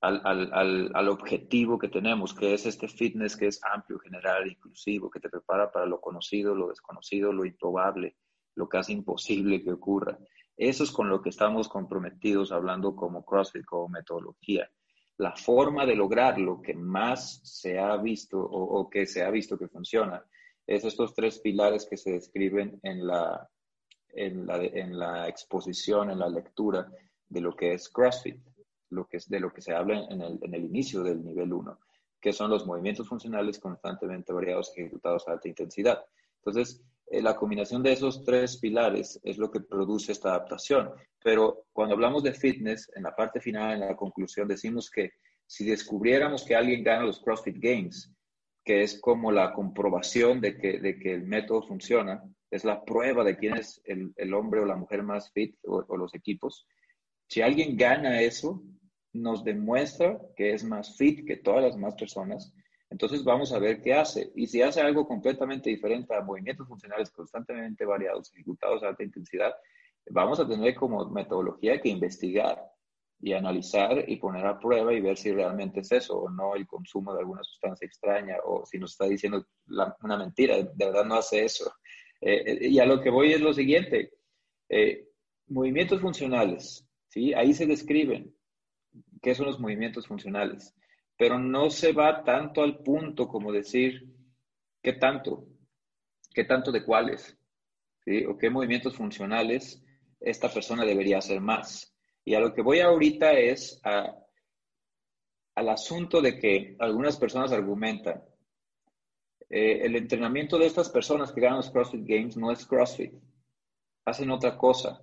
[0.00, 5.10] al, al, al, objetivo que tenemos, que es este fitness que es amplio, general, inclusivo,
[5.10, 8.16] que te prepara para lo conocido, lo desconocido, lo improbable,
[8.54, 10.18] lo casi imposible que ocurra.
[10.58, 14.70] Eso es con lo que estamos comprometidos hablando como CrossFit, como metodología
[15.18, 19.68] la forma de lograrlo que más se ha visto o, que se ha visto que
[19.68, 20.24] funciona
[20.66, 23.48] es estos tres pilares que se describen en la,
[24.10, 26.88] en la, exposición, en la lectura
[27.28, 28.38] de lo que es CrossFit,
[28.90, 31.78] lo de lo que se habla en el, en el inicio del nivel 1,
[32.20, 36.04] que son los movimientos funcionales constantemente variados ejecutados a alta intensidad.
[36.36, 40.90] Entonces, eh, la combinación de esos tres pilares es lo que produce esta adaptación.
[41.22, 45.12] Pero cuando hablamos de fitness, en la parte final, en la conclusión, decimos que
[45.46, 48.12] si descubriéramos que alguien gana los CrossFit Games,
[48.64, 53.24] que es como la comprobación de que, de que el método funciona, es la prueba
[53.24, 56.66] de quién es el, el hombre o la mujer más fit o, o los equipos.
[57.28, 58.62] Si alguien gana eso,
[59.12, 62.52] nos demuestra que es más fit que todas las demás personas
[62.90, 64.32] entonces vamos a ver qué hace.
[64.34, 69.54] Y si hace algo completamente diferente a movimientos funcionales constantemente variados, ejecutados a alta intensidad,
[70.10, 72.58] vamos a tener como metodología que investigar
[73.20, 76.66] y analizar y poner a prueba y ver si realmente es eso o no el
[76.66, 79.44] consumo de alguna sustancia extraña o si nos está diciendo
[80.02, 81.70] una mentira, de verdad no hace eso.
[82.20, 84.12] Eh, y a lo que voy es lo siguiente.
[85.48, 87.34] movimientos funcionales, ¿sí?
[87.34, 88.34] Ahí se describen
[89.20, 90.74] qué son los movimientos funcionales,
[91.18, 94.08] pero no se va tanto al punto como decir
[94.80, 95.48] qué tanto,
[96.32, 97.36] qué tanto de cuáles,
[98.04, 98.24] ¿sí?
[98.24, 99.84] O qué movimientos funcionales
[100.20, 101.92] esta persona debería hacer más.
[102.24, 108.22] Y a lo que voy ahorita es al asunto de que algunas personas argumentan,
[109.50, 113.12] eh, el entrenamiento de estas personas que ganan los CrossFit Games no es CrossFit,
[114.04, 115.00] hacen otra cosa.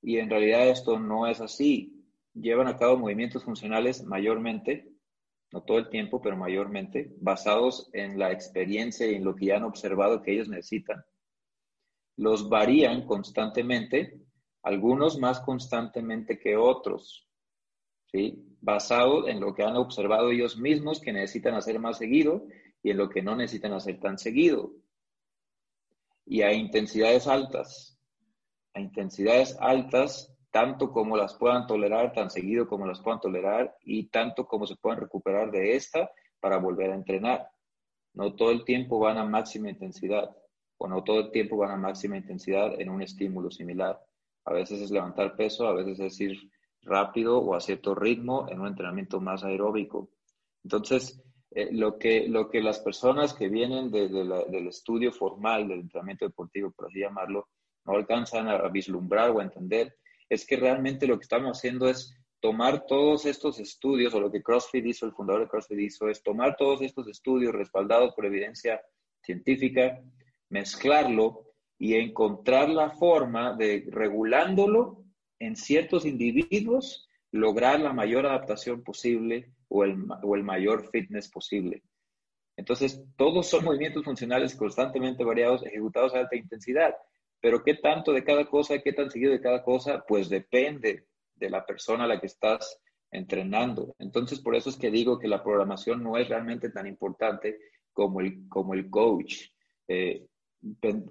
[0.00, 2.04] Y en realidad esto no es así.
[2.34, 4.91] Llevan a cabo movimientos funcionales mayormente,
[5.52, 9.56] no todo el tiempo, pero mayormente, basados en la experiencia y en lo que ya
[9.56, 11.04] han observado que ellos necesitan.
[12.16, 14.18] Los varían constantemente
[14.62, 17.28] algunos más constantemente que otros,
[18.06, 18.56] ¿sí?
[18.60, 22.46] basado en lo que han observado ellos mismos que necesitan hacer más seguido
[22.82, 24.72] y en lo que no necesitan hacer tan seguido.
[26.24, 27.98] Y a intensidades altas,
[28.72, 34.08] a intensidades altas, tanto como las puedan tolerar, tan seguido como las puedan tolerar y
[34.08, 37.48] tanto como se puedan recuperar de esta para volver a entrenar.
[38.12, 40.36] No todo el tiempo van a máxima intensidad
[40.76, 43.98] o no todo el tiempo van a máxima intensidad en un estímulo similar.
[44.44, 46.38] A veces es levantar peso, a veces es ir
[46.82, 50.10] rápido o a cierto ritmo en un entrenamiento más aeróbico.
[50.62, 56.26] Entonces, eh, lo, que, lo que las personas que vienen del estudio formal del entrenamiento
[56.26, 57.48] deportivo, por así llamarlo,
[57.86, 59.96] no alcanzan a vislumbrar o a entender,
[60.32, 64.42] es que realmente lo que estamos haciendo es tomar todos estos estudios, o lo que
[64.42, 68.80] CrossFit hizo, el fundador de CrossFit hizo, es tomar todos estos estudios respaldados por evidencia
[69.20, 70.02] científica,
[70.48, 75.04] mezclarlo y encontrar la forma de, regulándolo
[75.38, 81.82] en ciertos individuos, lograr la mayor adaptación posible o el, o el mayor fitness posible.
[82.56, 86.94] Entonces, todos son movimientos funcionales constantemente variados, ejecutados a alta intensidad.
[87.42, 91.50] Pero qué tanto de cada cosa, qué tan seguido de cada cosa, pues depende de
[91.50, 93.94] la persona a la que estás entrenando.
[93.98, 97.58] Entonces, por eso es que digo que la programación no es realmente tan importante
[97.92, 99.48] como el, como el coach.
[99.88, 100.26] Eh,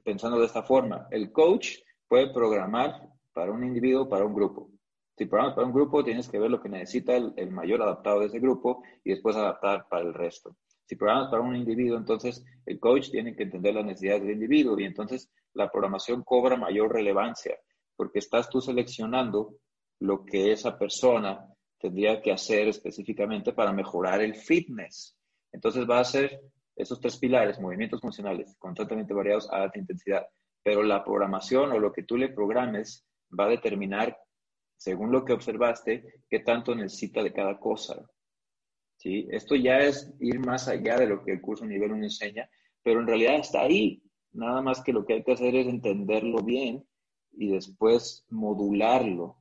[0.04, 1.08] pensando de esta forma.
[1.12, 4.70] El coach puede programar para un individuo, para un grupo.
[5.18, 8.28] Si programas para un grupo, tienes que ver lo que necesita el, mayor adaptado de
[8.28, 10.56] ese grupo y después adaptar para el resto.
[10.92, 14.78] Si programas para un individuo, entonces el coach tiene que entender las necesidades del individuo
[14.78, 17.58] y entonces la programación cobra mayor relevancia
[17.96, 19.56] porque estás tú seleccionando
[20.02, 21.48] lo que esa persona
[21.80, 25.16] tendría que hacer específicamente para mejorar el fitness.
[25.54, 26.42] Entonces va a ser
[26.76, 30.28] esos tres pilares, movimientos funcionales, constantemente variados a alta intensidad.
[30.62, 34.18] Pero la programación o lo que tú le programes va a determinar,
[34.76, 38.11] según lo que observaste, qué tanto necesita de cada cosa.
[39.02, 39.28] ¿Sí?
[39.32, 42.48] Esto ya es ir más allá de lo que el curso nivel 1 enseña,
[42.84, 44.00] pero en realidad está ahí.
[44.32, 46.86] Nada más que lo que hay que hacer es entenderlo bien
[47.32, 49.38] y después modularlo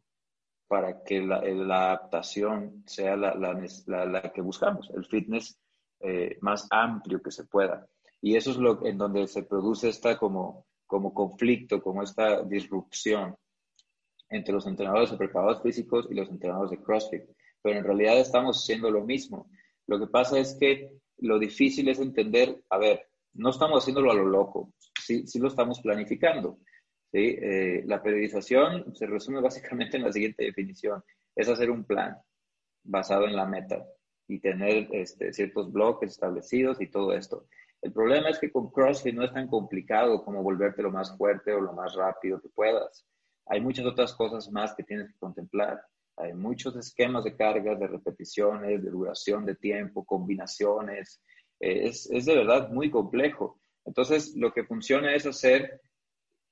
[0.67, 4.91] para que la, adaptación sea la, que buscamos.
[4.95, 5.61] El fitness
[6.01, 7.87] eh, más amplio que se pueda.
[8.23, 13.37] Y eso es lo en donde se produce esta como, como conflicto, como esta disrupción
[14.31, 17.25] entre los entrenadores de preparadores físicos y los entrenadores de CrossFit.
[17.63, 19.51] Pero en realidad estamos haciendo lo mismo.
[19.87, 24.15] Lo que pasa es que lo difícil es entender, a ver, no estamos haciéndolo a
[24.15, 26.59] lo loco, sí, sí lo estamos planificando.
[27.13, 27.37] ¿sí?
[27.41, 31.03] Eh, la periodización se resume básicamente en la siguiente definición,
[31.35, 32.17] es hacer un plan
[32.83, 33.85] basado en la meta
[34.27, 37.47] y tener este, ciertos bloques establecidos y todo esto.
[37.83, 41.53] El problema es que con CrossFit no es tan complicado como volverte lo más fuerte
[41.53, 43.07] o lo más rápido que puedas.
[43.47, 45.83] Hay muchas otras cosas más que tienes que contemplar.
[46.23, 51.23] Hay muchos esquemas de cargas, de repeticiones, de duración de tiempo, combinaciones.
[51.59, 53.61] Es, es de verdad muy complejo.
[53.85, 55.81] Entonces, lo que funciona es hacer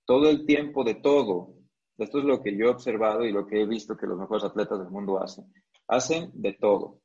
[0.05, 1.55] todo el tiempo de todo.
[1.97, 4.45] Esto es lo que yo he observado y lo que he visto que los mejores
[4.45, 5.53] atletas del mundo hacen.
[5.87, 7.01] Hacen de todo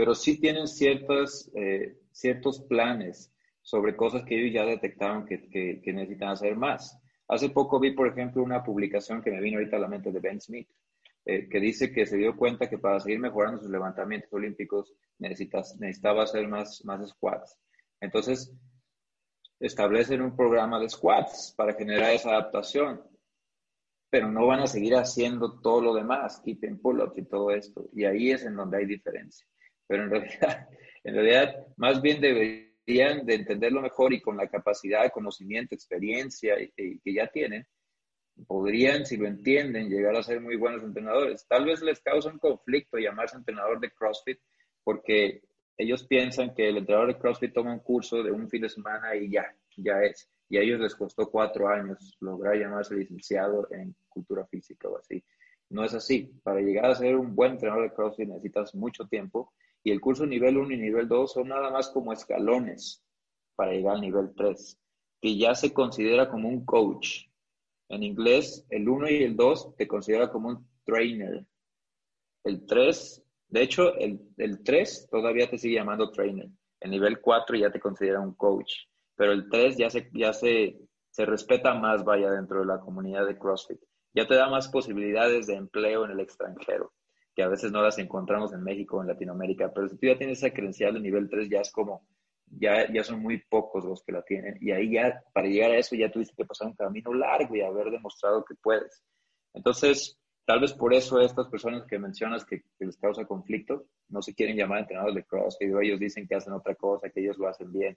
[0.00, 5.92] pero sí tienen ciertas, eh, ciertos planes sobre cosas que ellos ya detectaron que, que,
[5.92, 6.98] necesitan hacer más.
[7.28, 10.18] Hace poco vi, por ejemplo, una publicación que me vino ahorita a la mente de
[10.18, 10.70] Ben Smith,
[11.24, 15.76] eh, que dice que se dio cuenta que para seguir mejorando sus levantamientos olímpicos necesitas,
[15.78, 17.58] necesitaba hacer más, más squats.
[18.00, 18.52] Entonces,
[19.58, 23.02] establecen un programa de squats para generar esa adaptación,
[24.10, 27.88] pero no van a seguir haciendo todo lo demás, keeping pull-ups y todo esto.
[27.92, 29.46] Y ahí es en donde hay diferencia
[29.90, 30.68] pero en realidad,
[31.04, 37.12] en realidad más bien deberían de entenderlo mejor y con la capacidad, conocimiento, experiencia que
[37.12, 37.66] ya tienen,
[38.46, 41.46] podrían, si lo entienden, llegar a ser muy buenos entrenadores.
[41.46, 44.38] Tal vez les causa un conflicto llamarse entrenador de CrossFit
[44.82, 45.42] porque
[45.76, 49.14] ellos piensan que el entrenador de CrossFit toma un curso de un fin de semana
[49.16, 50.28] y ya, ya es.
[50.48, 55.22] y a ellos les costó cuatro años lograr llamarse licenciado en cultura física o así.
[55.68, 56.32] No es así.
[56.42, 60.26] Para llegar a ser un buen entrenador de CrossFit necesitas mucho tiempo y el curso
[60.26, 63.02] nivel 1 y nivel 2 son nada más como escalones
[63.56, 64.78] para llegar al nivel 3,
[65.20, 67.29] que ya se considera como un coach.
[67.90, 71.44] En inglés, el 1 y el 2 te considera como un trainer.
[72.44, 76.48] El 3, de hecho, el, el 3 todavía te sigue llamando trainer.
[76.80, 78.72] El nivel 4 ya te considera un coach
[79.20, 80.78] pero el 3 ya se, ya se,
[81.10, 83.78] se respeta más, vaya, dentro de la comunidad de CrossFit.
[84.14, 86.94] Ya te da más posibilidades de empleo en el extranjero,
[87.34, 90.16] que a veces no las encontramos en México o en Latinoamérica, pero si tú ya
[90.16, 92.06] tienes esa credencial de nivel 3, ya es como,
[92.50, 94.58] ya, ya son muy pocos los que la tienen.
[94.60, 97.60] Y ahí ya, para llegar a eso, ya tuviste que pasar un camino largo y
[97.60, 99.02] haber demostrado que puedes.
[99.54, 104.22] Entonces, tal vez por eso estas personas que mencionas que, que les causa conflicto, no
[104.22, 107.48] se quieren llamar entrenadores de CrossFit, ellos dicen que hacen otra cosa, que ellos lo
[107.48, 107.96] hacen bien.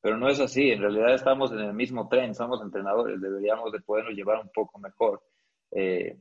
[0.00, 3.80] Pero no es así, en realidad estamos en el mismo tren, somos entrenadores, deberíamos de
[3.80, 5.22] podernos llevar un poco mejor.
[5.72, 6.18] Eh,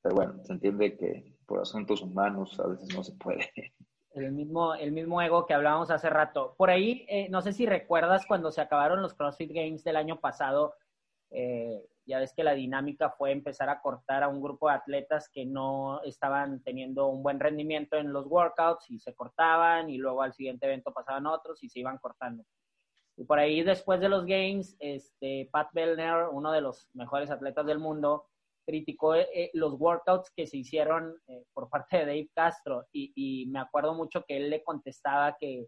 [0.00, 3.50] pero bueno, se entiende que por asuntos humanos a veces no se puede.
[4.12, 6.54] El mismo, el mismo ego que hablábamos hace rato.
[6.56, 10.20] Por ahí, eh, no sé si recuerdas cuando se acabaron los CrossFit Games del año
[10.20, 10.74] pasado,
[11.30, 15.28] eh, ya ves que la dinámica fue empezar a cortar a un grupo de atletas
[15.28, 20.22] que no estaban teniendo un buen rendimiento en los workouts y se cortaban y luego
[20.22, 22.44] al siguiente evento pasaban otros y se iban cortando.
[23.16, 27.66] Y por ahí después de los Games, este, Pat Bellner, uno de los mejores atletas
[27.66, 28.29] del mundo,
[28.70, 33.12] criticó eh, eh, los workouts que se hicieron eh, por parte de Dave Castro y,
[33.16, 35.66] y, me acuerdo mucho que él le contestaba que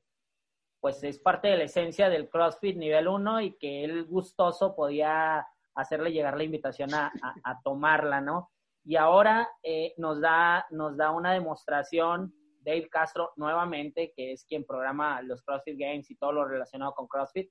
[0.81, 5.45] pues es parte de la esencia del CrossFit nivel 1 y que él gustoso podía
[5.75, 7.13] hacerle llegar la invitación a,
[7.45, 8.51] a, tomarla, ¿no?
[8.85, 9.49] Y ahora
[9.97, 15.79] nos, da, nos da una demostración Dave Castro nuevamente, que es quien programa los CrossFit
[15.79, 17.49] Games y todo lo relacionado con CrossFit,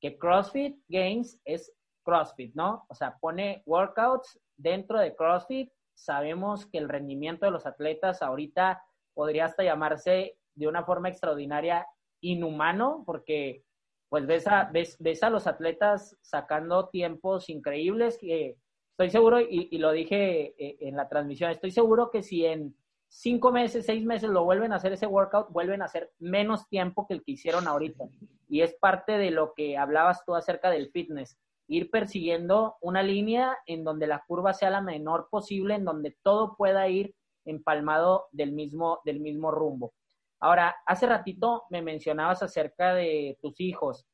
[0.00, 1.70] que CrossFit Games es
[2.08, 2.86] CrossFit, ¿no?
[2.88, 5.70] O sea, pone workouts dentro de CrossFit.
[5.94, 11.86] Sabemos que el rendimiento de los atletas ahorita podría hasta llamarse de una forma extraordinaria
[12.22, 13.62] inhumano, porque
[14.08, 18.56] pues ves a, ves, ves a los atletas sacando tiempos increíbles que
[18.92, 22.74] estoy seguro, y, y lo dije eh, en la transmisión, estoy seguro que si en
[23.08, 27.06] cinco meses, seis meses lo vuelven a hacer ese workout, vuelven a hacer menos tiempo
[27.06, 28.04] que el que hicieron ahorita.
[28.48, 31.38] Y es parte de lo que hablabas tú acerca del fitness,
[31.68, 36.56] ir persiguiendo una línea en donde la curva sea la menor posible, en donde todo
[36.56, 39.92] pueda ir empalmado del mismo, del mismo rumbo.
[40.40, 44.06] Ahora, hace ratito me mencionabas acerca de tus hijos.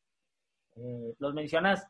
[0.77, 1.87] Eh, los mencionas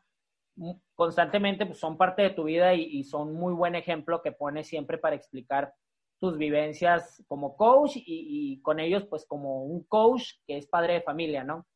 [0.93, 4.67] constantemente, pues son parte de tu vida y, y son muy buen ejemplo que pones
[4.67, 5.73] siempre para explicar
[6.19, 11.01] tus vivencias como coach y, con ellos pues como un coach que es padre de
[11.01, 11.67] familia, ¿no?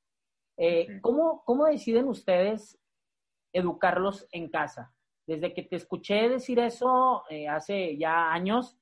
[0.58, 2.79] Eh, ¿cómo, ¿Cómo deciden ustedes
[3.54, 4.94] educarlos en casa?
[5.28, 8.78] Desde que te escuché decir eso eh, hace ya años,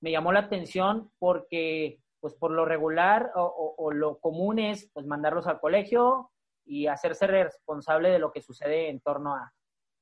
[0.00, 5.46] me llamó la atención porque pues por lo regular o, lo común es pues mandarlos
[5.48, 6.30] al colegio
[6.64, 9.52] y hacerse responsable de lo que sucede en torno a.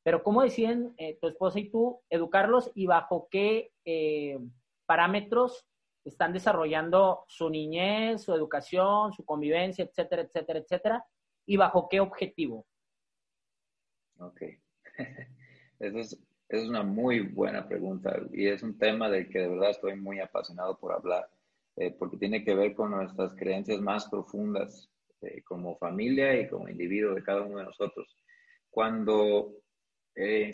[0.02, 3.72] Pero ¿cómo deciden eh, tu esposa y tú educarlos y bajo qué
[4.86, 5.66] parámetros
[6.04, 11.06] están desarrollando su niñez, su educación, su convivencia, etcétera, etcétera, etcétera,
[11.46, 12.66] y bajo qué objetivo.
[14.20, 14.42] Ok.
[15.78, 19.70] Esa es, es, una muy buena pregunta y es un tema del que de verdad
[19.70, 21.28] estoy muy apasionado por hablar,
[21.76, 24.90] eh, porque tiene que ver con nuestras creencias más profundas
[25.22, 28.14] eh, como familia y como individuo de cada uno de nosotros.
[28.68, 29.54] Cuando
[30.14, 30.52] eh,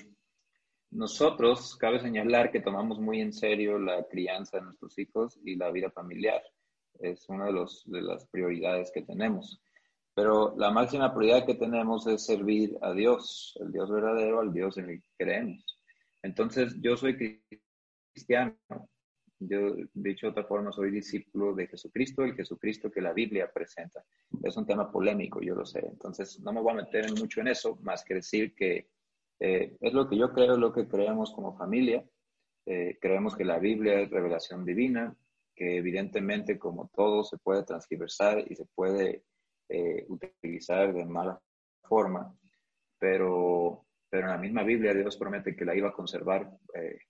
[0.91, 5.71] nosotros, cabe señalar que tomamos muy en serio la crianza de nuestros hijos y la
[5.71, 6.43] vida familiar.
[7.01, 9.61] Es una de, los, de las prioridades que tenemos.
[10.17, 14.79] Pero la máxima prioridad que tenemos es servir a Dios, el Dios verdadero, al Dios
[14.79, 15.79] en el que creemos.
[16.23, 17.43] Entonces, yo soy
[18.15, 18.57] cristiano.
[19.39, 24.03] Yo, dicho de otra forma, soy discípulo de Jesucristo, el Jesucristo que la Biblia presenta.
[24.43, 25.81] Es un tema polémico, yo lo sé.
[25.87, 28.89] Entonces, no me voy a meter mucho en eso, más que decir que
[29.39, 32.03] eh, es lo que yo creo, es lo que creemos como familia.
[32.65, 35.15] Eh, creemos que la Biblia es revelación divina,
[35.55, 39.25] que evidentemente como todo se puede transversar y se puede
[39.69, 41.41] eh, utilizar de mala
[41.83, 42.35] forma,
[42.99, 46.51] pero, pero en la misma Biblia Dios promete que la iba a conservar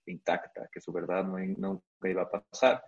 [0.05, 2.83] intacta, que su verdad no, nunca iba a pasar.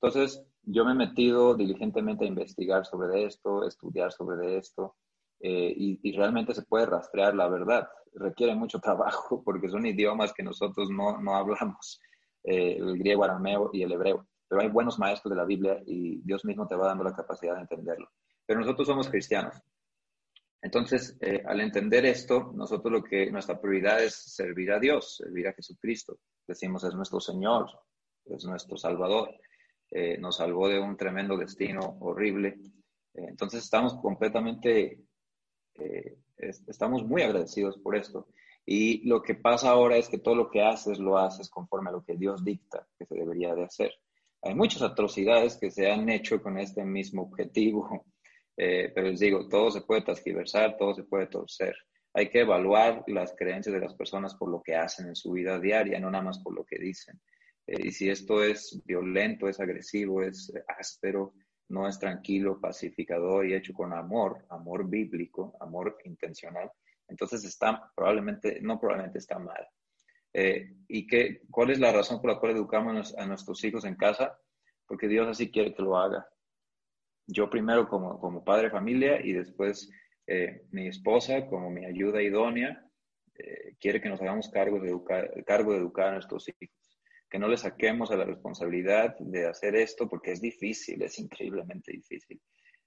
[0.00, 4.96] Entonces, yo me he metido diligentemente a investigar sobre esto, estudiar sobre esto,
[5.40, 10.42] y, y, realmente se puede rastrear la verdad requiere mucho trabajo porque son idiomas que
[10.42, 12.00] nosotros no, no hablamos,
[12.44, 14.26] eh, el griego, arameo y el hebreo.
[14.48, 17.54] Pero hay buenos maestros de la Biblia y Dios mismo te va dando la capacidad
[17.54, 18.08] de entenderlo.
[18.46, 19.56] Pero nosotros somos cristianos.
[20.64, 25.46] Entonces, eh, al entender esto, nosotros lo que nuestra prioridad es servir a Dios, servir
[25.46, 26.18] a Jesucristo.
[26.46, 27.68] Decimos, es nuestro Señor,
[28.24, 29.30] es nuestro Salvador.
[29.90, 32.56] Eh, nos salvó de un tremendo destino horrible.
[33.12, 35.00] Eh, entonces, estamos completamente,
[36.38, 38.28] estamos muy agradecidos por esto.
[38.64, 41.92] Y lo que pasa ahora es que todo lo que haces lo haces conforme a
[41.92, 43.92] lo que Dios dicta que se debería de hacer.
[44.40, 48.06] Hay muchas atrocidades que se han hecho con este mismo objetivo
[48.56, 51.74] eh, pero les digo, todo se puede transgiversar, todo se puede torcer.
[52.12, 55.58] Hay que evaluar las creencias de las personas por lo que hacen en su vida
[55.58, 57.20] diaria, no nada más por lo que dicen.
[57.66, 61.34] Eh, y si esto es violento, es agresivo, es áspero,
[61.68, 66.70] no es tranquilo, pacificador y hecho con amor, amor bíblico, amor intencional,
[67.08, 69.66] entonces está probablemente, no probablemente está mal.
[70.32, 73.96] Eh, ¿Y qué, cuál es la razón por la cual educamos a nuestros hijos en
[73.96, 74.38] casa?
[74.86, 76.26] Porque Dios así quiere que lo haga
[77.26, 79.90] yo primero como, como padre de familia y después
[80.26, 82.84] eh, mi esposa como mi ayuda idónea
[83.36, 86.98] eh, quiere que nos hagamos cargo de, educar, cargo de educar a nuestros hijos,
[87.28, 91.92] que no les saquemos a la responsabilidad de hacer esto porque es difícil, es increíblemente
[91.92, 92.40] difícil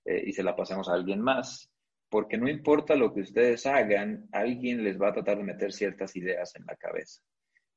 [0.05, 1.69] eh, y se la pasemos a alguien más.
[2.09, 6.15] Porque no importa lo que ustedes hagan, alguien les va a tratar de meter ciertas
[6.15, 7.21] ideas en la cabeza.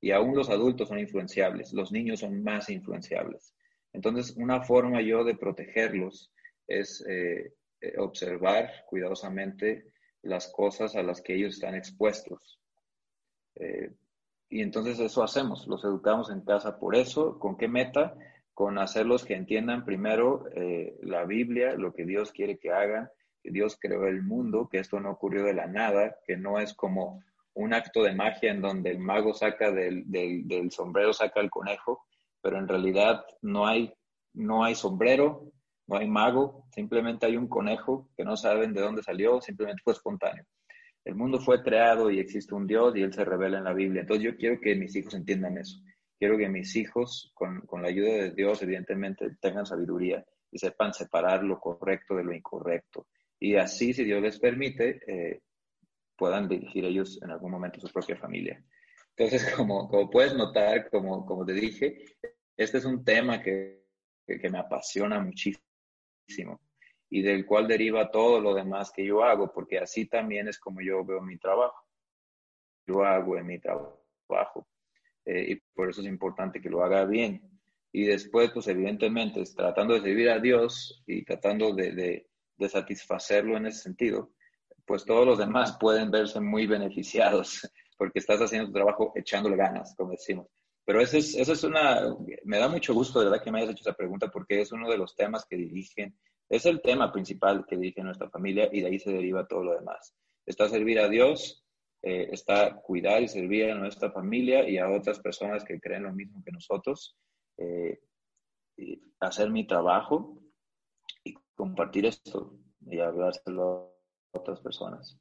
[0.01, 3.53] Y aún los adultos son influenciables, los niños son más influenciables.
[3.93, 6.33] Entonces, una forma yo de protegerlos
[6.71, 9.93] es eh, eh, observar cuidadosamente
[10.23, 12.61] las cosas a las que ellos están expuestos.
[13.57, 13.93] Eh,
[14.49, 17.39] y entonces eso hacemos, los educamos en casa por eso.
[17.39, 18.17] ¿Con qué meta?
[18.55, 20.45] Con hacerlos que entiendan primero
[21.03, 23.09] la Biblia, lo que Dios quiere que hagan,
[23.43, 26.75] que Dios creó el mundo, que esto no ocurrió de la nada, que no es
[26.75, 27.23] como
[27.55, 31.49] un acto de magia en donde el mago saca del, del, del sombrero, saca el
[31.49, 32.05] conejo,
[32.43, 33.95] pero en realidad no hay,
[34.35, 35.53] no hay sombrero,
[35.91, 39.93] no hay mago, simplemente hay un conejo que no saben de dónde salió, simplemente fue
[39.93, 40.45] espontáneo.
[41.05, 44.03] El mundo fue creado y existe un Dios y Él se revela en la Biblia.
[44.03, 45.81] Entonces yo quiero que mis hijos entiendan eso.
[46.17, 51.43] Quiero que mis hijos, con, la ayuda de Dios, evidentemente, tengan sabiduría y sepan separar
[51.43, 53.09] lo correcto de lo incorrecto.
[53.41, 55.41] Y así, si Dios les permite, eh,
[56.17, 58.63] puedan dirigir ellos en algún momento su propia familia.
[59.17, 62.05] Entonces, como, como puedes notar, como, como te dije,
[62.57, 63.87] este es un tema que,
[64.25, 65.70] que me apasiona muchísimo
[67.11, 70.81] y del cual deriva todo lo demás que yo hago, porque así también es como
[70.81, 71.85] yo veo mi trabajo.
[72.87, 74.67] Yo hago en mi trabajo
[75.25, 77.43] eh, y por eso es importante que lo haga bien.
[77.93, 82.27] Y después, pues evidentemente, tratando de servir a Dios y tratando de,
[82.69, 84.33] satisfacerlo en ese sentido,
[84.87, 87.69] pues todos los demás pueden verse muy beneficiados
[87.99, 90.47] porque estás haciendo tu trabajo echándole ganas, como decimos.
[90.91, 92.01] Pero eso es, eso es una,
[92.43, 94.91] me da mucho gusto, de verdad, que me hayas hecho esa pregunta porque es uno
[94.91, 96.19] de los temas que dirigen,
[96.49, 99.75] es el tema principal que dirige nuestra familia y de ahí se deriva todo lo
[99.75, 100.17] demás.
[100.45, 101.65] Está servir a Dios,
[102.03, 106.13] eh, está cuidar y servir a nuestra familia y a otras personas que creen lo
[106.13, 107.17] mismo que nosotros,
[107.59, 108.01] eh,
[108.77, 110.43] y hacer mi trabajo
[111.23, 113.95] y compartir esto y hablárselo
[114.33, 115.17] a otras personas.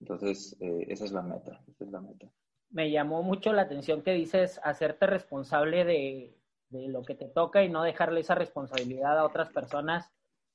[0.00, 2.30] Entonces, eh, esa es la meta, esa es la meta
[2.74, 6.36] me llamó mucho la atención que dices hacerte responsable de,
[6.70, 10.10] lo que te toca y no dejarle esa responsabilidad a otras personas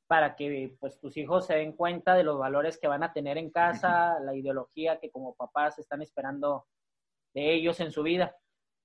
[0.06, 3.38] para que pues tus hijos se den cuenta de los valores que van a tener
[3.38, 6.66] en casa, la ideología que como papás están esperando
[7.34, 8.36] de ellos en su vida.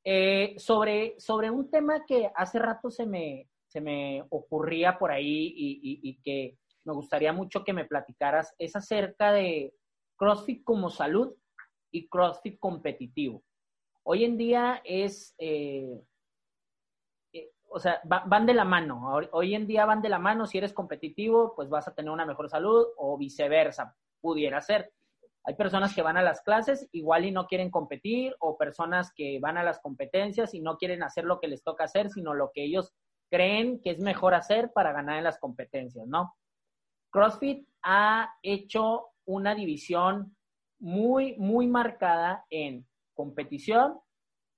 [0.04, 5.52] Eh, sobre, sobre un tema que hace rato se me, se me ocurría por ahí
[5.56, 9.74] y, y que me gustaría mucho que me platicaras, es acerca de
[10.16, 11.34] CrossFit como salud
[11.94, 13.44] y CrossFit competitivo.
[14.02, 16.02] Hoy en día es, eh,
[17.32, 19.12] eh, o sea, van de la mano.
[19.30, 20.46] Hoy en día van de la mano.
[20.46, 24.92] Si eres competitivo, pues vas a tener una mejor salud o viceversa, pudiera ser.
[25.44, 29.38] Hay personas que van a las clases igual y no quieren competir o personas que
[29.38, 32.50] van a las competencias y no quieren hacer lo que les toca hacer, sino lo
[32.52, 32.92] que ellos
[33.30, 36.34] creen que es mejor hacer para ganar en las competencias, ¿no?
[37.10, 40.36] CrossFit ha hecho una división
[40.84, 43.98] muy, muy marcada en competición,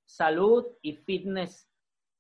[0.05, 1.71] salud y fitness.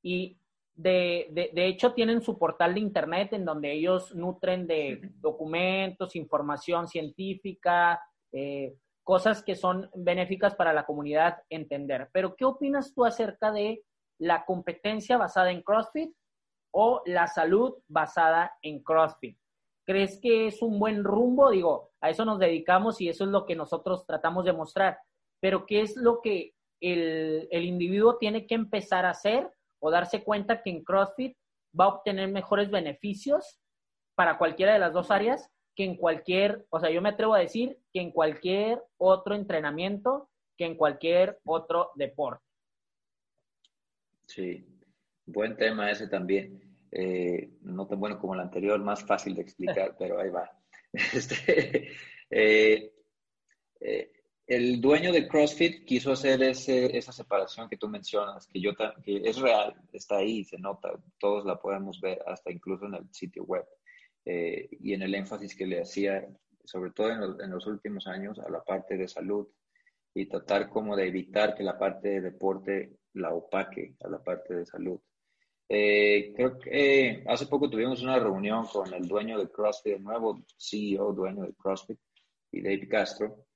[0.01, 0.39] Y
[0.75, 6.87] de, de, hecho tienen su portal de internet en donde ellos nutren de documentos, información
[6.87, 8.01] científica,
[8.31, 12.09] eh, cosas que son benéficas para la comunidad entender.
[12.13, 13.83] Pero, ¿qué opinas tú acerca de
[14.19, 16.15] la competencia basada en CrossFit
[16.71, 19.37] o la salud basada en CrossFit?
[19.85, 21.51] ¿Crees que es un buen rumbo?
[21.51, 24.99] Digo, a eso nos dedicamos y eso es lo que nosotros tratamos de mostrar.
[25.41, 29.51] Pero ¿qué es lo que el, individuo tiene que empezar a hacer
[29.81, 31.37] o darse cuenta que en CrossFit
[31.79, 33.61] va a obtener mejores beneficios
[34.15, 37.41] para cualquiera de las dos áreas que en cualquier, o sea, yo me atrevo a
[37.41, 42.43] decir que en cualquier otro entrenamiento, que en cualquier otro deporte.
[44.27, 44.67] Sí,
[45.27, 46.63] buen tema ese también.
[46.91, 50.51] Eh, no tan bueno como el anterior, más fácil de explicar, pero ahí va.
[51.12, 51.92] Este,
[52.30, 52.92] eh,
[53.80, 54.12] eh,
[54.47, 58.72] el dueño de CrossFit quiso hacer ese, esa separación que tú mencionas, que, yo,
[59.05, 63.12] que es real, está ahí, se nota, todos la podemos ver, hasta incluso en el
[63.12, 63.66] sitio web,
[64.24, 66.26] y en el énfasis que le hacía,
[66.64, 69.49] sobre todo en los, en los, últimos años, a la parte de salud
[70.14, 74.55] y tratar como de evitar que la parte de deporte la opaque a la parte
[74.55, 75.01] de salud.
[75.69, 80.05] Eh, creo que eh, hace poco tuvimos una reunión con el dueño de CrossFit, el
[80.05, 81.99] nuevo CEO dueño de CrossFit,
[82.53, 83.47] y David Castro.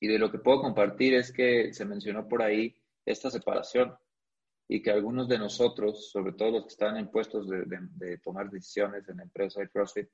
[0.00, 2.74] Y de lo que puedo compartir es que se mencionó por ahí
[3.06, 3.94] esta separación
[4.66, 9.08] y que algunos de nosotros, sobre todo los que están en puestos de, tomar decisiones
[9.08, 10.08] en la empresa de CrossFit,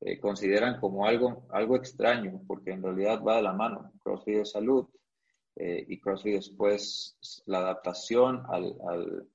[0.00, 3.92] eh, consideran como algo, algo extraño, porque en realidad va de la mano.
[4.02, 4.86] CrossFit es salud
[5.56, 9.28] y CrossFit después la adaptación al, al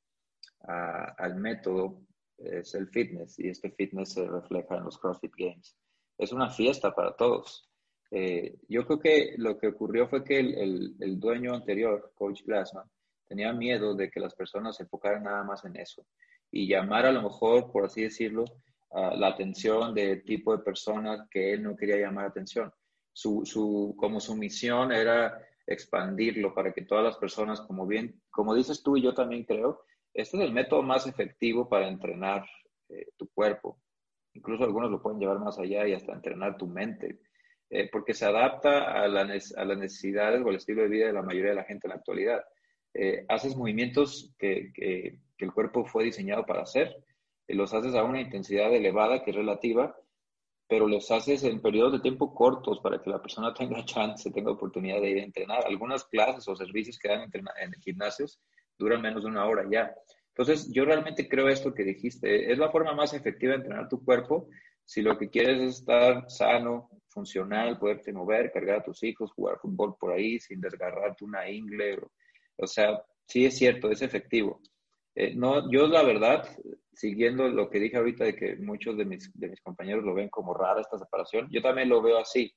[0.61, 2.01] al método
[2.37, 5.75] es el fitness y este fitness se refleja en los CrossFit Games.
[6.17, 7.69] Es una fiesta para todos.
[8.11, 12.89] Eh, yo creo que lo que ocurrió fue que el, el, dueño anterior, Coach Glassman,
[13.27, 16.05] tenía miedo de que las personas se enfocaran nada más en eso
[16.51, 18.45] y llamar a lo mejor, por así decirlo,
[18.91, 22.73] la atención de tipo de personas que él no quería llamar atención.
[23.13, 28.55] Su, su, como su misión era expandirlo para que todas las personas, como bien, como
[28.55, 29.83] dices tú y yo también creo,
[30.13, 32.45] este es el método más efectivo para entrenar
[32.89, 33.79] eh, tu cuerpo.
[34.33, 37.19] Incluso algunos lo pueden llevar más allá y hasta entrenar tu mente,
[37.69, 41.13] eh, porque se adapta a, la, a, las necesidades o al estilo de vida de
[41.13, 42.43] la mayoría de la gente en la actualidad.
[42.93, 44.71] Eh, haces movimientos que,
[45.37, 46.93] el cuerpo fue diseñado para hacer,
[47.47, 49.95] los haces a una intensidad elevada que es relativa,
[50.67, 54.51] pero los haces en periodos de tiempo cortos para que la persona tenga chance, tenga
[54.51, 55.65] oportunidad de ir a entrenar.
[55.65, 58.39] Algunas clases o servicios que dan en gimnasios
[58.79, 59.93] duran menos de una hora ya.
[60.29, 64.03] Entonces, yo realmente creo esto que dijiste, es la forma más efectiva de entrenar tu
[64.03, 64.47] cuerpo
[64.89, 69.59] si lo que quieres es estar sano, funcional, poderte mover, cargar a tus hijos, jugar
[69.59, 71.99] fútbol por ahí sin desgarrarte una ingle.
[72.57, 74.61] O, sea, sí es cierto, es efectivo.
[75.13, 76.47] Eh, no, yo la verdad,
[76.91, 80.29] siguiendo lo que dije ahorita de que muchos de mis, de mis compañeros lo ven
[80.29, 82.51] como rara esta separación, yo también lo veo así.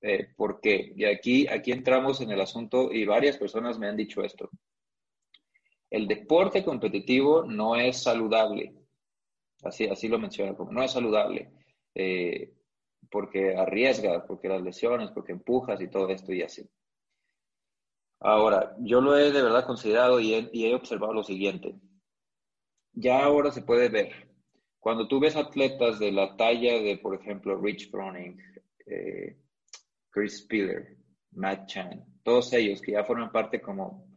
[0.00, 4.22] Eh, porque y aquí, aquí entramos en el asunto y varias personas me han dicho
[4.22, 4.48] esto.
[5.90, 8.74] El deporte competitivo no es saludable.
[9.62, 11.50] Así, así lo menciona, no es saludable.
[11.94, 12.54] Eh,
[13.10, 16.68] porque arriesga, porque las lesiones, porque empujas y todo esto y así.
[18.20, 21.74] Ahora, yo lo he de verdad considerado y he, observado lo siguiente.
[22.92, 24.28] Ya ahora se puede ver.
[24.78, 28.38] Cuando tú ves atletas de la talla de, por ejemplo, Rich Froning,
[28.86, 29.38] eh,
[30.10, 30.96] Chris Spiller,
[31.32, 34.09] Matt Chan, todos ellos que ya forman parte como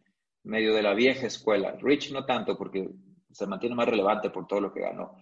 [0.43, 1.77] medio de la vieja escuela.
[1.79, 2.89] Rich no tanto porque
[3.31, 5.17] se mantiene más relevante por todo lo que ganó,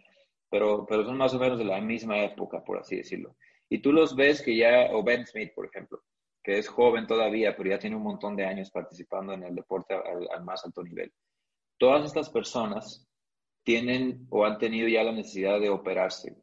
[0.49, 3.36] pero, pero son más o menos de la misma época, por así decirlo.
[3.69, 6.01] Y tú los ves que ya, o Ben Smith, por ejemplo,
[6.43, 9.93] que es joven todavía, pero ya tiene un montón de años participando en el deporte
[9.93, 11.13] al, más alto nivel.
[11.78, 13.07] Todas estas personas
[13.63, 16.36] tienen o han tenido ya la necesidad de operarse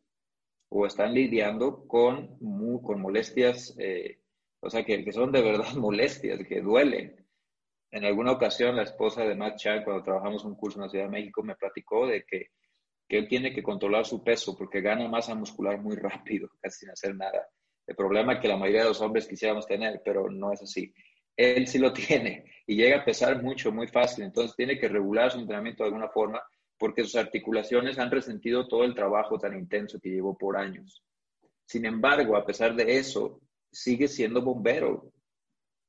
[0.71, 2.39] o están lidiando con,
[2.83, 4.21] con molestias, eh,
[4.61, 7.28] o sea, que, que, son de verdad molestias, que duelen.
[7.91, 11.05] En alguna ocasión, la esposa de Matt Chan, cuando trabajamos un curso en la Ciudad
[11.07, 12.49] de México, me platicó de que,
[13.09, 16.91] que él tiene que controlar su peso porque gana masa muscular muy rápido, casi sin
[16.91, 17.49] hacer nada.
[17.87, 20.93] El problema que la mayoría de los hombres quisiéramos tener, pero no es así.
[21.35, 24.25] Él sí lo tiene y llega a pesar mucho, muy fácil.
[24.25, 26.43] Entonces tiene que regular su entrenamiento de alguna forma
[26.77, 31.03] porque sus articulaciones han resentido todo el trabajo tan intenso que llevó por años.
[31.65, 33.41] Sin embargo, a pesar de eso,
[33.73, 35.13] sigue siendo bombero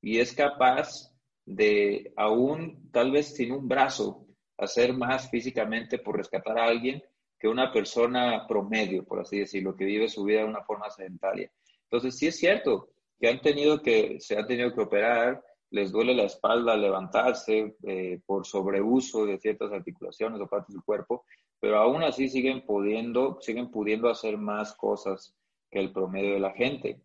[0.02, 1.09] y es capaz
[1.50, 7.04] de aún tal vez sin un brazo hacer más físicamente por rescatar a alguien
[7.40, 11.52] que una persona promedio, por así decirlo, que vive su vida de una forma sedentaria.
[11.84, 12.90] Entonces, sí es cierto
[13.20, 18.20] que han tenido que, se han tenido que operar, les duele la espalda levantarse eh,
[18.26, 21.26] por sobreuso de ciertas articulaciones o partes del cuerpo,
[21.60, 25.36] pero aún así siguen pudiendo, siguen pudiendo hacer más cosas
[25.72, 27.02] que el promedio de la gente.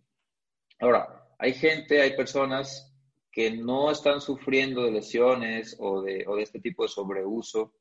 [0.81, 2.94] Ahora, hay gente, hay personas
[3.35, 7.75] que no están sufriendo de lesiones o de, o de este tipo de sobreuso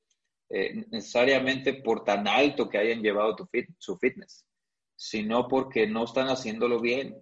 [0.50, 4.48] eh, necesariamente por tan alto que hayan llevado tu fit, su fitness,
[4.96, 7.16] sino porque no están haciéndolo bien,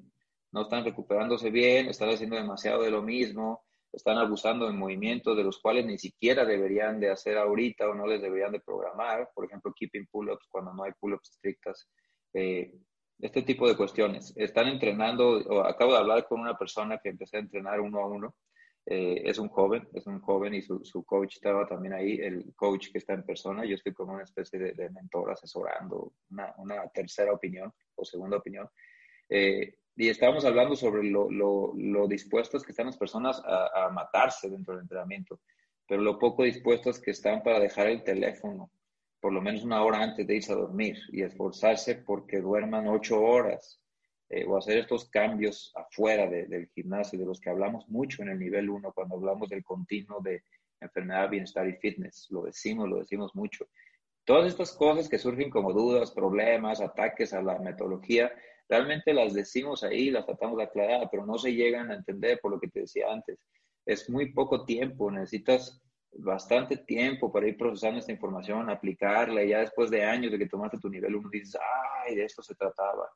[0.53, 5.43] no están recuperándose bien, están haciendo demasiado de lo mismo, están abusando de movimientos de
[5.43, 9.43] los cuales ni siquiera deberían de hacer ahorita o no les deberían de programar, por
[9.43, 11.89] ejemplo, keeping pull-ups cuando no hay pull-ups estrictas.
[12.33, 12.71] Eh,
[13.21, 14.33] este tipo de cuestiones.
[14.35, 18.07] Están entrenando, o acabo de hablar con una persona que empecé a entrenar uno a
[18.07, 18.35] uno.
[18.85, 22.51] Eh, es un joven, es un joven y su, su, coach estaba también ahí, el
[22.55, 23.63] coach que está en persona.
[23.63, 28.67] Yo estoy como una especie de, mentor asesorando, una, una, tercera opinión o segunda opinión.
[29.29, 33.89] Eh, y estábamos hablando sobre lo, lo, lo, dispuestas que están las personas a, a
[33.91, 35.41] matarse dentro del entrenamiento,
[35.87, 38.71] pero lo poco dispuestos que están para dejar el teléfono,
[39.21, 43.21] por lo menos una hora antes de irse a dormir y esforzarse porque duerman ocho
[43.21, 43.79] horas
[44.29, 48.39] eh, o hacer estos cambios afuera del gimnasio, de los que hablamos mucho en el
[48.39, 50.43] nivel 1 cuando hablamos del continuo de
[50.79, 52.27] enfermedad, bienestar y fitness.
[52.31, 53.67] Lo decimos, lo decimos mucho.
[54.25, 58.31] Todas estas cosas que surgen como dudas, problemas, ataques a la metodología,
[58.67, 62.51] realmente las decimos ahí, las tratamos de aclarar, pero no se llegan a entender por
[62.51, 63.37] lo que te decía antes.
[63.85, 65.81] Es muy poco tiempo, necesitas
[66.13, 70.47] bastante tiempo para ir procesando esta información, aplicarla, y ya después de años de que
[70.47, 71.57] tomaste tu nivel 1, dices,
[72.05, 73.09] ay, de esto se trataba.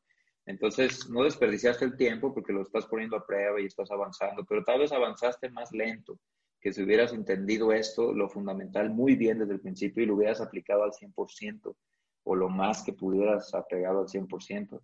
[0.46, 4.64] Entonces, no desperdiciaste el tiempo porque lo estás poniendo a prueba y estás avanzando, pero
[4.64, 6.20] tal vez avanzaste más lento,
[6.62, 10.42] que si hubieras entendido esto, lo fundamental, muy bien desde el principio y lo hubieras
[10.42, 11.76] aplicado al 100%
[12.24, 14.82] o lo más que pudieras apegado al 100%.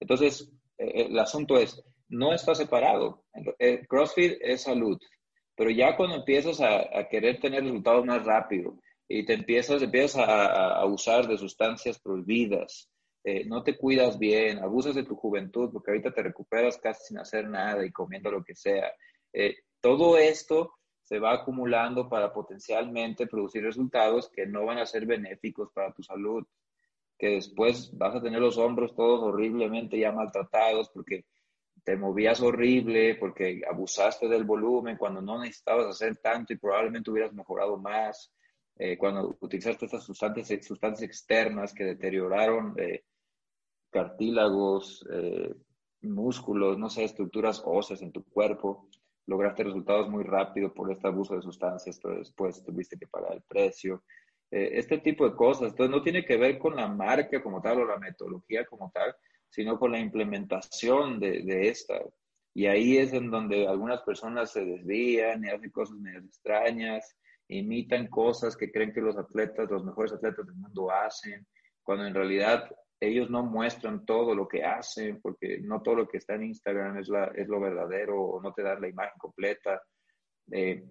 [0.00, 3.24] Entonces, eh, eh, el asunto es, no está separado.
[3.58, 4.98] El CrossFit es salud,
[5.54, 8.78] pero ya cuando empiezas a, querer tener resultados más rápido
[9.08, 12.88] y te empiezas, empiezas a, usar de sustancias prohibidas,
[13.24, 17.18] eh, no te cuidas bien, abusas de tu juventud porque ahorita te recuperas casi sin
[17.18, 18.92] hacer nada y comiendo lo que sea.
[19.32, 25.06] Eh, todo esto se va acumulando para potencialmente producir resultados que no van a ser
[25.06, 26.44] benéficos para tu salud,
[27.18, 31.24] que después vas a tener los hombros todos horriblemente ya maltratados porque
[31.84, 37.32] te movías horrible porque abusaste del volumen cuando no necesitabas hacer tanto y probablemente hubieras
[37.32, 38.32] mejorado más,
[38.76, 43.04] eh, cuando utilizaste estas sustancias, sustancias externas que deterioraron eh,
[43.90, 45.54] cartílagos, eh,
[46.02, 48.88] músculos, no sé, estructuras óseas en tu cuerpo,
[49.26, 53.42] lograste resultados muy rápido por este abuso de sustancias, pero después tuviste que pagar el
[53.42, 54.02] precio.
[54.50, 55.70] este tipo de cosas.
[55.70, 59.14] Entonces, no tiene que ver con la marca como tal o la metodología como tal,
[59.52, 62.00] sino con la implementación de, de esta.
[62.54, 67.16] Y ahí es en donde algunas personas se desvían y hacen cosas medio extrañas,
[67.48, 71.46] imitan cosas que creen que los atletas, los mejores atletas del mundo hacen,
[71.82, 76.18] cuando en realidad ellos no muestran todo lo que hacen, porque no todo lo que
[76.18, 79.82] está en Instagram es, la, es lo verdadero o no te dan la imagen completa.
[80.50, 80.84] Eh,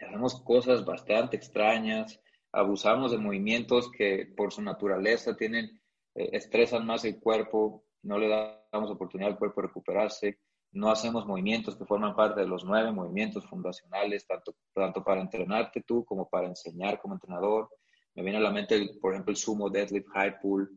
[0.00, 2.20] hacemos cosas bastante extrañas,
[2.50, 5.80] abusamos de movimientos que por su naturaleza tienen
[6.16, 8.28] eh, estresan más el cuerpo, no le
[8.72, 10.38] damos oportunidad al cuerpo de recuperarse,
[10.72, 15.82] no hacemos movimientos que forman parte de los nueve movimientos fundacionales, tanto, tanto para entrenarte
[15.86, 17.68] tú como para enseñar como entrenador.
[18.14, 20.68] Me viene a la mente, por ejemplo, el sumo deadlift high pull.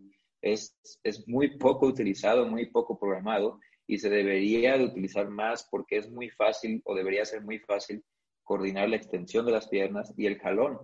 [0.41, 5.97] Es, es muy poco utilizado, muy poco programado y se debería de utilizar más porque
[5.97, 8.03] es muy fácil o debería ser muy fácil
[8.43, 10.79] coordinar la extensión de las piernas y el jalón.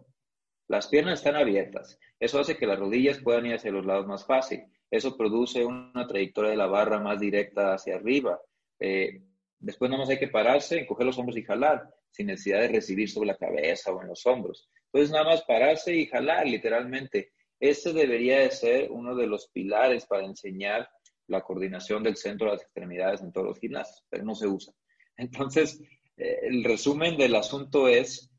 [0.67, 1.99] Las piernas están abiertas.
[2.19, 4.63] Eso hace que las rodillas puedan ir hacia los lados más fácil.
[4.89, 8.39] Eso produce una trayectoria de la barra más directa hacia arriba.
[8.79, 9.21] Eh,
[9.59, 13.09] después nada más hay que pararse, encoger los hombros y jalar, sin necesidad de recibir
[13.09, 14.69] sobre la cabeza o en los hombros.
[14.85, 17.33] Entonces nada más pararse y jalar, literalmente.
[17.59, 20.89] Ese debería de ser uno de los pilares para enseñar
[21.27, 24.73] la coordinación del centro de las extremidades en todos los gimnasios, pero no se usa.
[25.17, 25.81] Entonces,
[26.17, 28.31] eh, el resumen del asunto es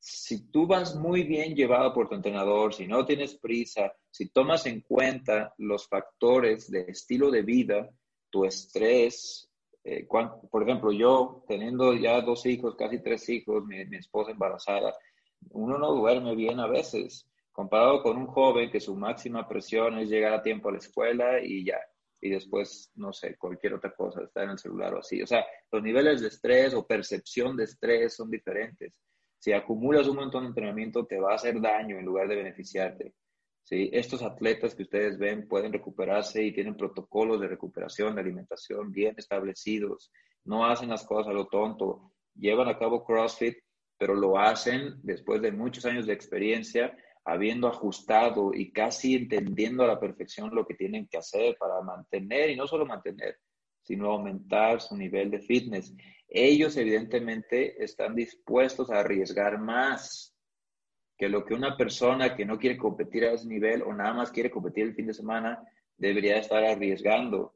[0.00, 4.64] si tú vas muy bien llevado por tu entrenador, si no tienes prisa, si tomas
[4.64, 7.90] en cuenta los factores de estilo de vida,
[8.30, 9.50] tu estrés,
[9.84, 14.94] eh, por ejemplo, yo teniendo ya dos hijos, casi tres hijos, mi, esposa embarazada,
[15.50, 20.08] uno no duerme bien a veces, comparado con un joven que su máxima presión es
[20.08, 21.78] llegar a tiempo a la escuela y ya,
[22.22, 25.20] y después, no sé, cualquier otra cosa, estar en el celular o así.
[25.20, 28.94] O sea, los niveles de estrés o percepción de estrés son diferentes.
[29.40, 33.14] Si acumulas un montón de entrenamiento, te va a hacer daño en lugar de beneficiarte.
[33.62, 33.88] ¿sí?
[33.90, 39.14] Estos atletas que ustedes ven pueden recuperarse y tienen protocolos de recuperación, de alimentación bien
[39.16, 40.12] establecidos.
[40.44, 42.12] No hacen las cosas a lo tonto.
[42.34, 43.56] Llevan a cabo CrossFit,
[43.96, 49.86] pero lo hacen después de muchos años de experiencia, habiendo ajustado y casi entendiendo a
[49.86, 53.38] la perfección lo que tienen que hacer para mantener, y no solo mantener,
[53.80, 55.94] sino aumentar su nivel de fitness
[56.30, 60.34] ellos evidentemente están dispuestos a arriesgar más
[61.18, 64.30] que lo que una persona que no quiere competir a ese nivel o nada más
[64.30, 65.62] quiere competir el fin de semana
[65.98, 67.54] debería estar arriesgando.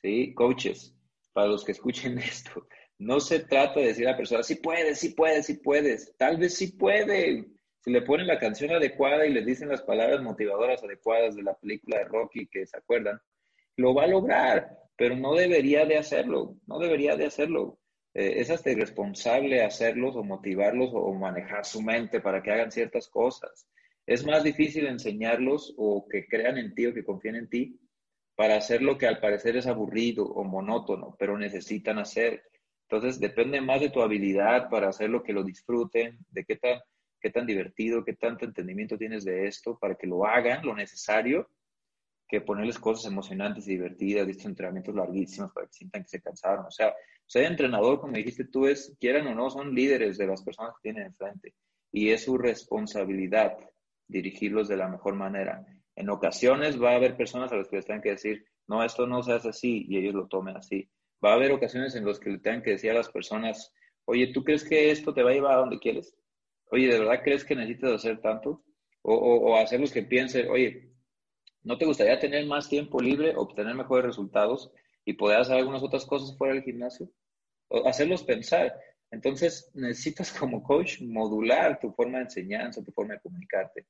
[0.00, 0.32] ¿Sí?
[0.34, 0.94] Coaches,
[1.32, 2.68] para los que escuchen esto,
[2.98, 6.14] no se trata de decir a la persona, sí puedes, sí puedes, sí puedes.
[6.16, 7.46] Tal vez sí puede.
[7.80, 11.54] Si le ponen la canción adecuada y les dicen las palabras motivadoras adecuadas de la
[11.54, 13.18] película de Rocky que se acuerdan,
[13.76, 17.79] lo va a lograr, pero no debería de hacerlo, no debería de hacerlo.
[18.14, 23.08] Eh, es hasta irresponsable hacerlos o motivarlos o manejar su mente para que hagan ciertas
[23.08, 23.68] cosas.
[24.06, 27.78] Es más difícil enseñarlos o que crean en ti o que confíen en ti
[28.34, 32.42] para hacer lo que al parecer es aburrido o monótono, pero necesitan hacer.
[32.88, 36.80] Entonces, depende más de tu habilidad para hacer lo que lo disfruten, de qué tan,
[37.20, 41.48] qué tan divertido, qué tanto entendimiento tienes de esto, para que lo hagan lo necesario,
[42.30, 46.66] que ponerles cosas emocionantes y divertidas, estos entrenamientos larguísimos para que sientan que se cansaron.
[46.66, 46.94] O sea,
[47.26, 50.90] ser entrenador, como dijiste tú, es, quieran o no, son líderes de las personas que
[50.90, 51.54] tienen enfrente.
[51.92, 53.56] Y es su responsabilidad
[54.06, 55.66] dirigirlos de la mejor manera.
[55.96, 59.06] En ocasiones va a haber personas a las que les tengan que decir, no, esto
[59.06, 60.88] no se hace así, y ellos lo tomen así
[61.24, 63.72] va a haber ocasiones en las que le tengan que decir a las personas,
[64.04, 66.16] oye, ¿tú crees que esto te va a llevar a donde quieres?
[66.70, 68.62] Oye, ¿de verdad crees que necesitas hacer tanto?
[69.02, 70.89] O, o, hacerlos que piensen, oye,
[71.62, 74.70] ¿no te gustaría tener más tiempo libre, obtener mejores resultados
[75.04, 77.10] y poder hacer algunas otras cosas fuera del gimnasio?
[77.84, 78.74] Hacerlos pensar.
[79.10, 83.86] Entonces, necesitas como coach modular tu forma de enseñanza, tu forma de comunicarte.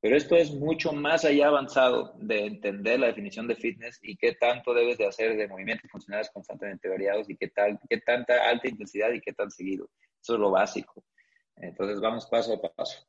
[0.00, 4.34] Pero esto es mucho más allá avanzado de entender la definición de fitness y qué
[4.34, 8.68] tanto debes de hacer de movimientos funcionales constantemente variados y qué, tal, qué tanta alta
[8.68, 9.90] intensidad y qué tan seguido.
[10.22, 11.02] Eso es lo básico.
[11.56, 13.08] Entonces vamos paso a paso.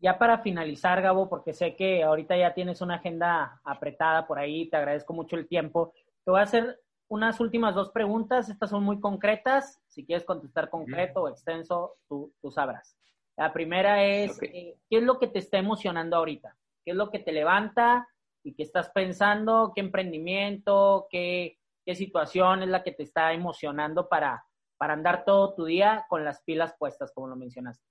[0.00, 4.68] Ya para finalizar, Gabo, porque sé que ahorita ya tienes una agenda apretada por ahí,
[4.68, 5.92] te agradezco mucho el tiempo.
[6.24, 8.48] Te voy a hacer unas últimas dos preguntas.
[8.48, 9.82] Estas son muy concretas.
[9.88, 12.96] Si quieres contestar concreto o extenso, tú, tú sabrás.
[13.36, 16.56] La primera es, eh, ¿qué es lo que te está emocionando ahorita?
[16.84, 18.08] ¿Qué es lo que te levanta
[18.42, 19.72] y qué estás pensando?
[19.74, 21.08] ¿Qué emprendimiento?
[21.10, 24.44] ¿Qué, qué situación es la que te está emocionando para,
[24.78, 27.84] para andar todo tu día con las pilas puestas, como lo mencionaste?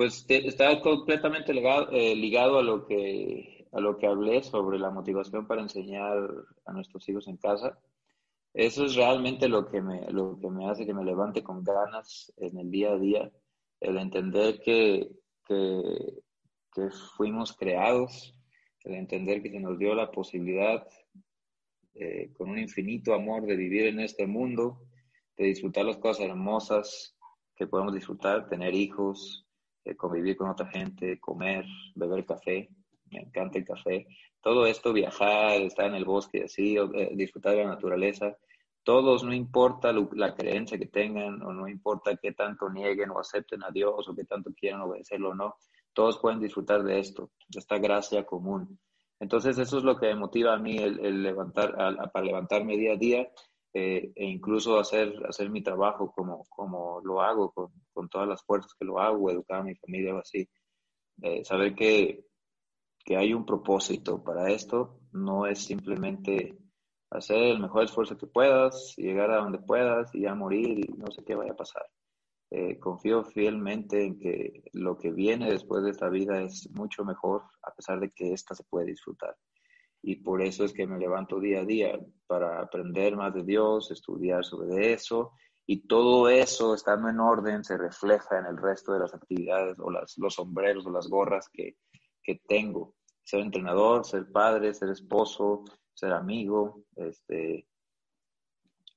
[0.00, 5.46] Pues está completamente eh, ligado a lo que a lo que hablé sobre la motivación
[5.46, 6.16] para enseñar
[6.64, 7.78] a nuestros hijos en casa.
[8.54, 12.32] Eso es realmente lo que me, lo que me hace que me levante con ganas
[12.38, 13.30] en el día a día,
[13.78, 15.10] el entender que,
[15.46, 16.88] que,
[17.18, 18.34] fuimos creados,
[18.84, 20.88] el entender que se nos dio la posibilidad
[21.92, 24.80] eh, con un infinito amor de vivir en este mundo,
[25.36, 27.18] de disfrutar las cosas hermosas
[27.54, 29.46] que podemos disfrutar, tener hijos,
[29.96, 31.64] convivir con otra gente, comer,
[31.94, 32.68] beber café,
[33.10, 34.06] me encanta el café,
[34.40, 38.36] todo esto, viajar, estar en el bosque, así, eh, disfrutar de la naturaleza,
[38.82, 43.62] todos, no importa la creencia que tengan o no importa qué tanto nieguen o acepten
[43.62, 45.56] a Dios o qué tanto quieran obedecerlo o no,
[45.92, 48.78] todos pueden disfrutar de esto, de esta gracia común.
[49.18, 51.76] Entonces eso es lo que me motiva a mí el, levantar,
[52.10, 53.28] para levantarme día a día
[53.74, 58.42] eh, e incluso hacer, hacer mi trabajo como, como lo hago, con, con todas las
[58.44, 60.48] fuerzas que lo hago, educar a mi familia o así.
[61.22, 62.24] Eh, saber que
[63.04, 66.56] que hay un propósito para esto, no es simplemente
[67.10, 71.10] hacer el mejor esfuerzo que puedas, llegar a donde puedas y ya morir y no
[71.10, 71.84] sé qué vaya a pasar.
[72.50, 77.42] Eh, confío fielmente en que lo que viene después de esta vida es mucho mejor,
[77.62, 79.36] a pesar de que esta se puede disfrutar.
[80.02, 83.90] Y por eso es que me levanto día a día para aprender más de Dios,
[83.90, 85.32] estudiar sobre eso.
[85.66, 89.90] Y todo eso, estando en orden, se refleja en el resto de las actividades o
[89.90, 91.76] las, los sombreros o las gorras que,
[92.22, 92.94] que tengo.
[93.22, 97.68] Ser entrenador, ser padre, ser esposo, ser amigo, este,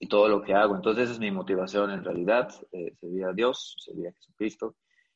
[0.03, 0.75] y todo lo que hago.
[0.75, 4.75] Entonces esa es mi motivación en realidad, eh, servir a Dios, servir a Jesucristo.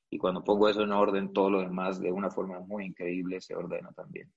[0.09, 3.55] Y cuando pongo eso en orden, todo lo demás de una forma muy increíble se
[3.55, 4.31] ordena también.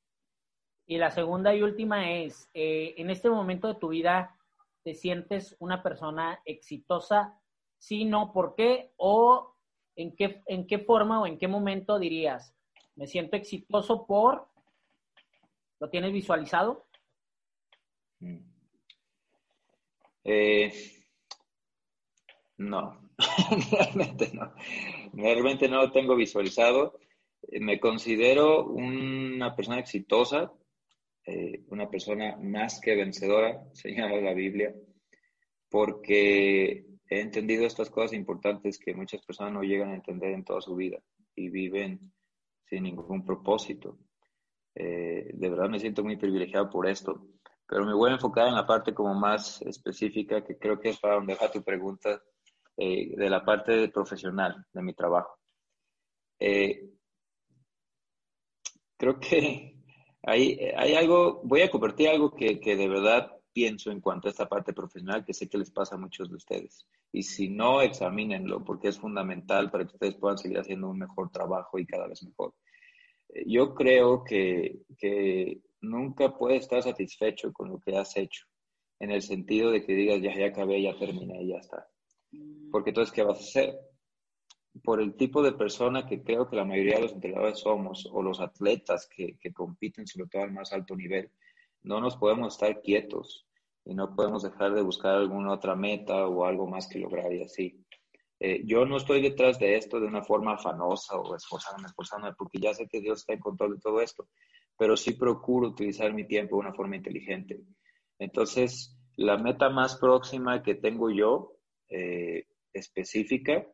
[0.90, 4.36] Y la segunda y última es, eh, en este momento de tu vida,
[4.82, 7.40] ¿te sientes una persona exitosa?
[7.78, 8.90] Sí, no, ¿por qué?
[8.96, 9.54] ¿O
[9.94, 12.56] en qué, en qué forma o en qué momento dirías,
[12.96, 14.48] me siento exitoso por,
[15.78, 16.84] ¿lo tienes visualizado?
[18.18, 18.40] Mm.
[20.24, 20.72] Eh,
[22.56, 23.00] no,
[23.70, 24.52] realmente no.
[25.12, 26.98] Realmente no lo tengo visualizado.
[27.60, 30.52] Me considero una persona exitosa,
[31.30, 34.74] eh, una persona más que vencedora, señala la Biblia,
[35.68, 40.60] porque he entendido estas cosas importantes que muchas personas no llegan a entender en toda
[40.60, 40.98] su vida
[41.36, 42.12] y viven
[42.64, 43.98] sin ningún propósito.
[44.74, 47.26] Eh, de verdad me siento muy privilegiado por esto,
[47.66, 50.98] pero me voy a enfocar en la parte como más específica, que creo que es
[50.98, 52.20] para donde va tu pregunta,
[52.76, 55.38] eh, de la parte profesional de mi trabajo.
[56.38, 56.90] Eh,
[58.96, 59.79] creo que
[60.22, 64.30] hay, hay algo, voy a compartir algo que, que de verdad pienso en cuanto a
[64.30, 66.86] esta parte profesional que sé que les pasa a muchos de ustedes.
[67.12, 71.30] Y si no, examínenlo porque es fundamental para que ustedes puedan seguir haciendo un mejor
[71.30, 72.54] trabajo y cada vez mejor.
[73.28, 78.46] Eh, yo creo que, que nunca puedes estar satisfecho con lo que has hecho,
[78.98, 81.88] en el sentido de que digas, ya, ya acabé, ya terminé, ya está.
[82.32, 82.70] Mm.
[82.70, 83.78] Porque entonces, ¿qué vas a hacer?
[84.82, 88.22] Por el tipo de persona que creo que la mayoría de los entrenadores somos, o
[88.22, 91.30] los atletas que, compiten sobre todo al más alto nivel,
[91.82, 93.46] no nos podemos estar quietos
[93.84, 97.42] y no podemos dejar de buscar alguna otra meta o algo más que lograr y
[97.42, 97.84] así.
[98.38, 102.58] Eh, yo no estoy detrás de esto de una forma afanosa o esforzándome, esforzándome, porque
[102.58, 104.28] ya sé que Dios está en control de todo esto,
[104.78, 107.60] pero sí procuro utilizar mi tiempo de una forma inteligente.
[108.18, 111.56] Entonces, la meta más próxima que tengo yo,
[111.88, 113.66] eh, específica,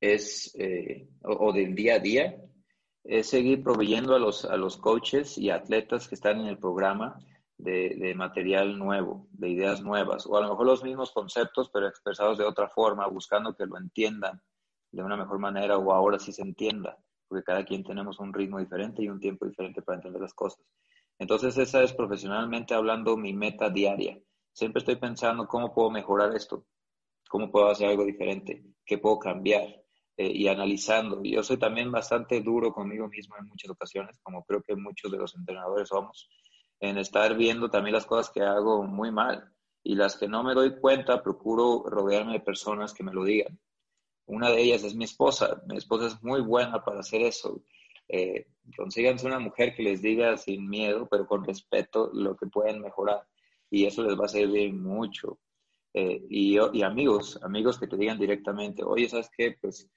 [0.00, 2.42] es, eh, o, del día a día,
[3.04, 7.18] es seguir proveyendo a los, a los coaches y atletas que están en el programa
[7.62, 12.38] de, material nuevo, de ideas nuevas, o a lo mejor los mismos conceptos, pero expresados
[12.38, 14.40] de otra forma, buscando que lo entiendan
[14.90, 16.98] de una mejor manera o ahora sí se entienda,
[17.28, 20.64] porque cada quien tenemos un ritmo diferente y un tiempo diferente para entender las cosas.
[21.18, 24.18] Entonces esa es profesionalmente hablando mi meta diaria.
[24.52, 26.64] Siempre estoy pensando cómo puedo mejorar esto,
[27.28, 29.80] cómo puedo hacer algo diferente, qué puedo cambiar
[30.20, 31.22] eh, y analizando.
[31.24, 35.16] Yo soy también bastante duro conmigo mismo en muchas ocasiones, como creo que muchos de
[35.16, 36.28] los entrenadores somos
[36.78, 39.50] en estar viendo también las cosas que hago muy mal
[39.82, 43.58] y las que no me doy cuenta, procuro rodearme de personas que me lo digan.
[44.26, 45.62] Una de ellas es mi esposa.
[45.66, 47.62] Mi esposa es muy buena para hacer eso.
[48.06, 48.46] Eh,
[48.76, 53.26] consíganse una mujer que les diga sin miedo, pero con respeto, lo que pueden mejorar.
[53.70, 55.38] Y eso les va a servir mucho.
[55.94, 59.56] Eh, y, y, amigos, amigos que te digan directamente, oye, ¿sabes qué?
[59.58, 59.88] Pues,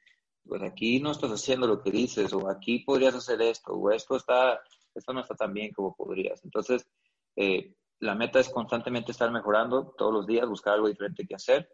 [0.47, 4.15] pues aquí no estás haciendo lo que dices, o aquí podrías hacer esto, o esto
[4.17, 4.61] está
[4.95, 6.43] esto no está tan bien como podrías.
[6.43, 6.87] Entonces,
[7.35, 11.69] eh, la meta es constantemente estar mejorando todos los días, buscar algo diferente que hacer.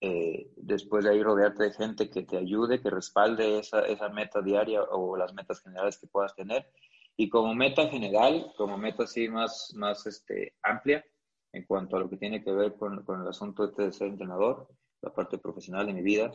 [0.00, 4.42] Eh, después de ahí rodearte de gente que te ayude, que respalde esa, esa meta
[4.42, 6.70] diaria o las metas generales que puedas tener.
[7.16, 11.04] Y como meta general, como meta así más, más este, amplia,
[11.52, 14.08] en cuanto a lo que tiene que ver con, con el asunto este de ser
[14.08, 14.68] entrenador,
[15.00, 16.30] la parte profesional de mi vida,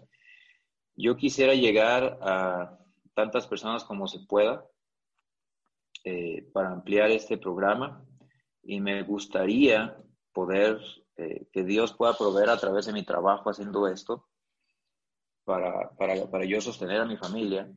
[1.02, 2.78] yo quisiera llegar a
[3.14, 4.66] tantas personas como se pueda,
[6.04, 8.04] eh, para ampliar este programa
[8.64, 9.98] y me gustaría
[10.32, 10.80] poder
[11.18, 14.28] eh, que Dios pueda proveer a través de mi trabajo haciendo esto
[15.44, 17.72] para, para, para yo sostener a mi familia,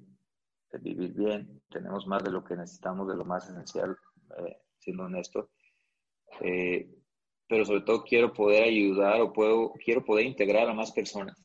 [0.81, 1.62] vivir bien.
[1.70, 3.97] Tenemos más de lo que necesitamos, de lo más esencial,
[4.39, 5.51] eh, siendo honesto.
[7.49, 11.43] pero sobre todo quiero poder ayudar o puedo, quiero poder integrar a más personas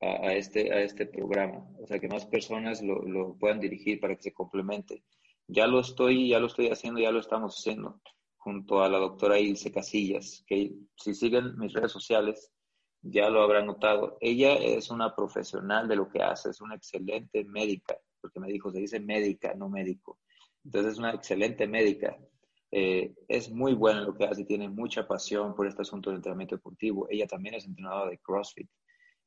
[0.00, 4.14] a, este, a este programa, o sea, que más personas lo, lo puedan dirigir para
[4.14, 5.02] que se complemente.
[5.46, 8.00] Ya lo estoy, ya lo estoy haciendo, ya lo estamos haciendo
[8.36, 12.52] junto a la doctora Ilse Casillas, que si siguen mis redes sociales
[13.00, 14.16] ya lo habrán notado.
[14.20, 18.70] Ella es una profesional de lo que hace, es una excelente médica, porque me dijo,
[18.70, 20.18] se dice médica, no médico.
[20.64, 22.16] Entonces es una excelente médica.
[22.70, 26.18] Eh, es muy buena en lo que hace, tiene mucha pasión por este asunto del
[26.18, 27.06] entrenamiento deportivo.
[27.10, 28.68] Ella también es entrenadora de CrossFit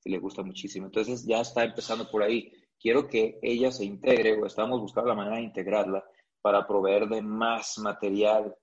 [0.07, 0.85] y le gusta muchísimo.
[0.85, 5.15] Entonces ya está empezando por ahí quiero que ella se integre o estamos buscando la
[5.15, 6.03] manera de integrarla
[6.41, 8.55] para proveer de más material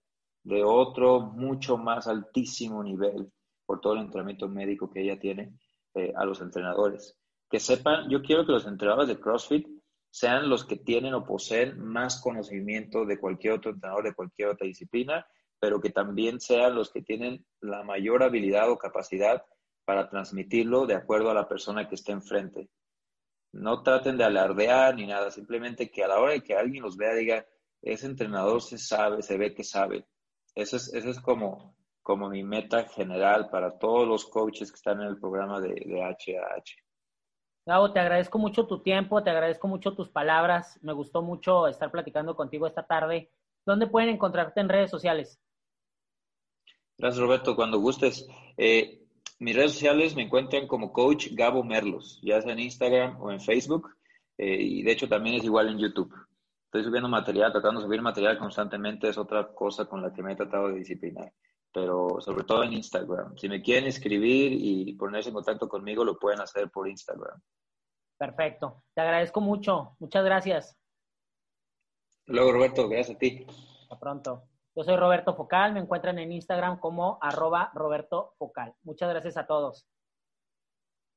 [0.43, 3.31] de otro mucho más altísimo nivel
[3.67, 5.53] por todo el entrenamiento médico que ella tiene
[5.95, 7.17] eh, a los entrenadores.
[7.51, 9.67] Que sepan, yo quiero que los entrenadores de CrossFit
[10.11, 14.67] sean los que tienen o poseen más conocimiento de cualquier otro entrenador de cualquier otra
[14.67, 15.27] disciplina,
[15.59, 19.43] pero que también sean los que tienen la mayor habilidad o capacidad
[19.85, 22.69] para transmitirlo de acuerdo a la persona que esté enfrente.
[23.53, 26.97] No traten de alardear ni nada, simplemente que a la hora de que alguien los
[26.97, 27.47] vea diga,
[27.83, 30.07] ese entrenador se sabe, se ve que sabe.
[30.55, 35.01] Eso es, eso es como, como mi meta general para todos los coaches que están
[35.01, 36.85] en el programa de, de HAH.
[37.67, 40.79] Gabo, te agradezco mucho tu tiempo, te agradezco mucho tus palabras.
[40.83, 43.31] Me gustó mucho estar platicando contigo esta tarde.
[43.65, 45.41] ¿Dónde pueden encontrarte en redes sociales?
[46.99, 47.57] Gracias, Roberto.
[47.57, 48.27] Cuando gustes.
[48.57, 49.04] Eh,
[49.39, 53.41] mis redes sociales me encuentran como Coach Gabo Merlos, ya sea en Instagram o en
[53.41, 53.91] Facebook,
[54.39, 56.13] eh, y de hecho también es igual en YouTube.
[56.67, 60.33] Estoy subiendo material, tratando de subir material constantemente, es otra cosa con la que me
[60.33, 61.33] he tratado de disciplinar,
[61.73, 63.37] pero sobre todo en Instagram.
[63.37, 67.41] Si me quieren escribir y ponerse en contacto conmigo, lo pueden hacer por Instagram.
[68.17, 70.77] Perfecto, te agradezco mucho, muchas gracias.
[72.27, 73.47] Luego, Roberto, gracias a ti.
[73.83, 74.54] Hasta pronto.
[74.77, 78.75] Yo soy Roberto Focal, me encuentran en Instagram como arroba Roberto Focal.
[78.83, 79.87] Muchas gracias a todos.